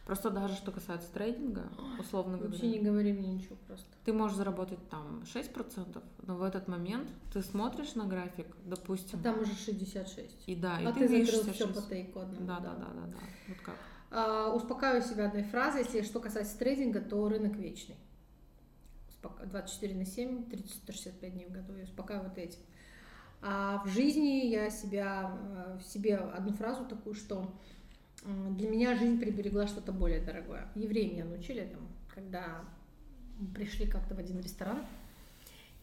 Просто 0.07 0.31
даже 0.31 0.55
что 0.55 0.71
касается 0.71 1.11
трейдинга, 1.13 1.69
условно 1.99 2.37
говоря, 2.37 2.53
Вообще 2.53 2.69
не 2.69 2.79
говори 2.79 3.13
мне 3.13 3.33
ничего 3.35 3.57
просто. 3.67 3.87
ты 4.05 4.13
можешь 4.13 4.37
заработать 4.37 4.79
там 4.91 5.23
6%, 5.25 6.03
но 6.27 6.37
в 6.37 6.43
этот 6.43 6.69
момент 6.69 7.09
ты 7.33 7.43
смотришь 7.43 7.95
на 7.95 8.05
график, 8.05 8.47
А 8.47 8.69
допустим, 8.69 9.21
там 9.23 9.41
уже 9.41 9.55
66. 9.55 10.45
и 10.47 10.55
да, 10.55 10.81
и 10.81 10.85
а 10.85 10.93
ты, 10.93 11.01
ты 11.01 11.07
видишь 11.07 11.35
закрыл 11.35 11.53
все 11.55 11.65
66. 11.65 11.75
по 11.89 11.95
тейку 11.95 12.19
одному. 12.21 12.47
Да, 12.47 12.61
да, 12.61 12.75
да, 12.75 12.89
да, 12.95 13.07
да. 13.07 13.19
Вот 13.49 13.59
как. 13.65 13.77
А, 14.11 14.53
успокаиваю 14.55 15.03
себя 15.03 15.27
одной 15.27 15.43
фразой. 15.43 15.81
Если 15.83 16.03
что 16.03 16.21
касается 16.21 16.57
трейдинга, 16.59 17.01
то 17.01 17.29
рынок 17.29 17.57
вечный. 17.57 17.97
успока... 19.09 19.47
24 19.47 19.95
на 19.97 20.05
7, 20.05 20.51
365 20.51 21.33
дней 21.33 21.47
в 21.47 21.51
году 21.51 21.75
я 21.75 21.85
успокаиваю 21.85 22.31
этим. 22.37 22.61
А 23.47 23.83
в 23.85 23.89
жизни 23.89 24.47
я 24.47 24.71
себя, 24.71 25.39
э, 25.55 25.79
в 25.79 25.87
себе 25.87 26.17
одну 26.17 26.53
фразу 26.53 26.87
такую, 26.87 27.15
что 27.15 27.47
для 28.25 28.71
меня 28.71 28.97
жизнь 28.97 29.21
приберегла 29.21 29.67
что-то 29.67 29.93
более 29.93 30.21
дорогое. 30.21 30.67
Евреи 30.75 31.13
меня 31.13 31.27
научили 31.27 31.61
этому, 31.61 31.87
когда 32.09 32.65
пришли 33.55 33.87
как-то 33.87 34.15
в 34.15 34.19
один 34.19 34.41
ресторан, 34.41 34.79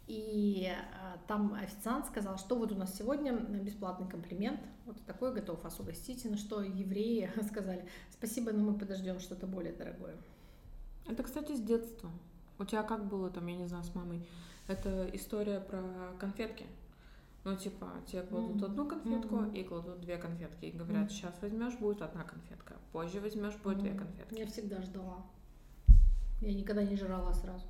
и 0.08 0.68
а, 0.70 1.18
там 1.28 1.54
официант 1.54 2.08
сказал, 2.08 2.38
что 2.38 2.58
вот 2.58 2.72
у 2.74 2.76
нас 2.76 2.98
сегодня 2.98 3.32
бесплатный 3.34 4.10
комплимент, 4.10 4.60
вот 4.86 4.98
такой 5.06 5.34
готов 5.34 5.64
вас 5.64 5.80
угостить. 5.80 6.26
И 6.26 6.30
на 6.30 6.36
что 6.36 6.62
евреи 6.62 7.32
сказали, 7.50 7.86
спасибо, 8.12 8.52
но 8.52 8.72
мы 8.72 8.78
подождем 8.78 9.22
что-то 9.22 9.48
более 9.48 9.72
дорогое. 9.72 10.18
Это, 11.08 11.24
кстати, 11.24 11.56
с 11.56 11.62
детства. 11.62 12.10
У 12.60 12.66
тебя 12.66 12.84
как 12.84 13.06
было 13.06 13.30
там, 13.30 13.48
я 13.48 13.56
не 13.56 13.68
знаю, 13.68 13.86
с 13.86 13.96
мамой? 13.96 14.28
Это 14.68 15.10
история 15.14 15.62
про 15.62 15.82
конфетки. 16.20 16.66
Ну, 17.44 17.56
типа, 17.56 17.92
тебе 18.06 18.22
кладут 18.22 18.62
mm-hmm. 18.62 18.66
одну 18.66 18.88
конфетку 18.88 19.36
mm-hmm. 19.36 19.58
и 19.58 19.64
кладут 19.64 20.02
две 20.02 20.18
конфетки. 20.18 20.66
И 20.66 20.72
говорят, 20.72 21.08
mm-hmm. 21.08 21.14
сейчас 21.14 21.42
возьмешь, 21.42 21.76
будет 21.80 22.02
одна 22.02 22.24
конфетка. 22.24 22.76
Позже 22.92 23.20
возьмешь, 23.20 23.56
будет 23.56 23.78
mm-hmm. 23.78 23.82
две 23.82 23.94
конфетки. 23.94 24.40
Я 24.40 24.46
всегда 24.46 24.82
ждала. 24.82 25.26
Я 26.42 26.54
никогда 26.54 26.84
не 26.84 26.96
жрала 26.96 27.34
сразу. 27.34 27.66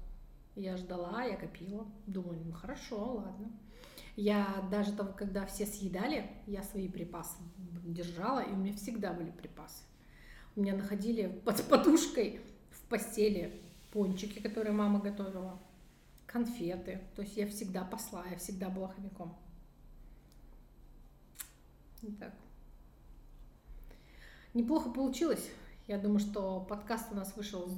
Я 0.55 0.75
ждала, 0.75 1.23
я 1.23 1.37
копила. 1.37 1.85
Думаю, 2.05 2.41
ну 2.43 2.51
хорошо, 2.51 3.15
ладно. 3.15 3.51
Я 4.17 4.67
даже 4.69 4.91
того, 4.91 5.13
когда 5.13 5.45
все 5.45 5.65
съедали, 5.65 6.29
я 6.47 6.63
свои 6.63 6.89
припасы 6.89 7.37
держала, 7.85 8.41
и 8.41 8.51
у 8.51 8.55
меня 8.57 8.73
всегда 8.73 9.13
были 9.13 9.31
припасы. 9.31 9.83
У 10.55 10.61
меня 10.61 10.75
находили 10.75 11.27
под 11.45 11.63
подушкой 11.63 12.41
в 12.71 12.81
постели 12.89 13.61
пончики, 13.91 14.39
которые 14.39 14.73
мама 14.73 14.99
готовила, 14.99 15.59
конфеты. 16.25 17.01
То 17.15 17.21
есть 17.21 17.37
я 17.37 17.47
всегда 17.47 17.85
посла, 17.85 18.25
я 18.29 18.37
всегда 18.37 18.69
была 18.69 18.89
хомяком. 18.89 19.37
Так. 22.19 22.33
Неплохо 24.53 24.89
получилось. 24.89 25.49
Я 25.87 25.97
думаю, 25.97 26.19
что 26.19 26.61
подкаст 26.61 27.11
у 27.11 27.15
нас 27.15 27.35
вышел 27.35 27.69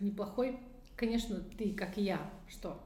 неплохой. 0.00 0.58
Конечно, 0.96 1.36
ты, 1.58 1.72
как 1.72 1.98
и 1.98 2.02
я, 2.02 2.30
что? 2.48 2.80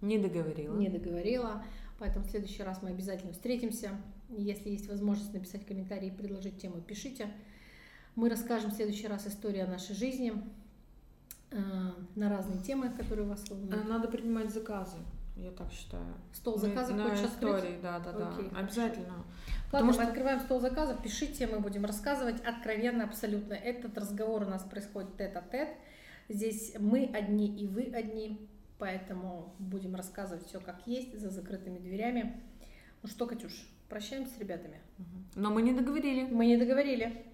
Не 0.00 0.18
договорила. 0.18 0.76
Не 0.76 0.88
договорила. 0.88 1.64
Поэтому 1.98 2.24
в 2.24 2.28
следующий 2.28 2.62
раз 2.62 2.82
мы 2.82 2.90
обязательно 2.90 3.32
встретимся. 3.32 3.90
Если 4.28 4.70
есть 4.70 4.88
возможность 4.88 5.32
написать 5.32 5.66
комментарий 5.66 6.08
и 6.08 6.10
предложить 6.10 6.60
тему, 6.60 6.80
пишите. 6.80 7.28
Мы 8.14 8.28
расскажем 8.28 8.70
в 8.70 8.74
следующий 8.74 9.08
раз 9.08 9.26
историю 9.26 9.64
о 9.64 9.68
нашей 9.68 9.94
жизни 9.94 10.32
э, 11.50 11.56
на 12.14 12.28
разные 12.28 12.62
темы, 12.62 12.90
которые 12.90 13.26
вас 13.26 13.48
волнуют. 13.48 13.74
Э, 13.74 13.88
надо 13.88 14.08
принимать 14.08 14.52
заказы, 14.52 14.98
я 15.36 15.50
так 15.50 15.72
считаю. 15.72 16.14
Стол 16.32 16.58
заказов 16.58 16.96
на 16.96 17.10
хочешь 17.10 17.26
истории, 17.26 17.78
да, 17.82 17.98
да, 17.98 18.12
да, 18.12 18.28
Окей, 18.28 18.50
обязательно. 18.54 19.24
Ладно, 19.74 19.88
Потому 19.88 19.88
мы 19.88 19.92
что... 19.94 20.02
открываем 20.04 20.40
стол 20.40 20.60
заказов, 20.60 21.02
пишите, 21.02 21.48
мы 21.48 21.58
будем 21.58 21.84
рассказывать 21.84 22.40
откровенно 22.44 23.02
абсолютно. 23.02 23.54
Этот 23.54 23.98
разговор 23.98 24.42
у 24.42 24.46
нас 24.46 24.62
происходит 24.62 25.16
тет-а-тет. 25.16 25.68
-тет. 25.68 25.74
Здесь 26.28 26.76
мы 26.78 27.10
одни 27.12 27.48
и 27.48 27.66
вы 27.66 27.90
одни, 27.92 28.48
поэтому 28.78 29.56
будем 29.58 29.96
рассказывать 29.96 30.46
все 30.46 30.60
как 30.60 30.86
есть, 30.86 31.18
за 31.18 31.28
закрытыми 31.28 31.78
дверями. 31.78 32.40
Ну 33.02 33.08
что, 33.08 33.26
Катюш, 33.26 33.68
прощаемся 33.88 34.32
с 34.36 34.38
ребятами. 34.38 34.78
Но 35.34 35.50
мы 35.50 35.60
не 35.62 35.72
договорили. 35.72 36.22
Мы 36.30 36.46
не 36.46 36.56
договорили. 36.56 37.24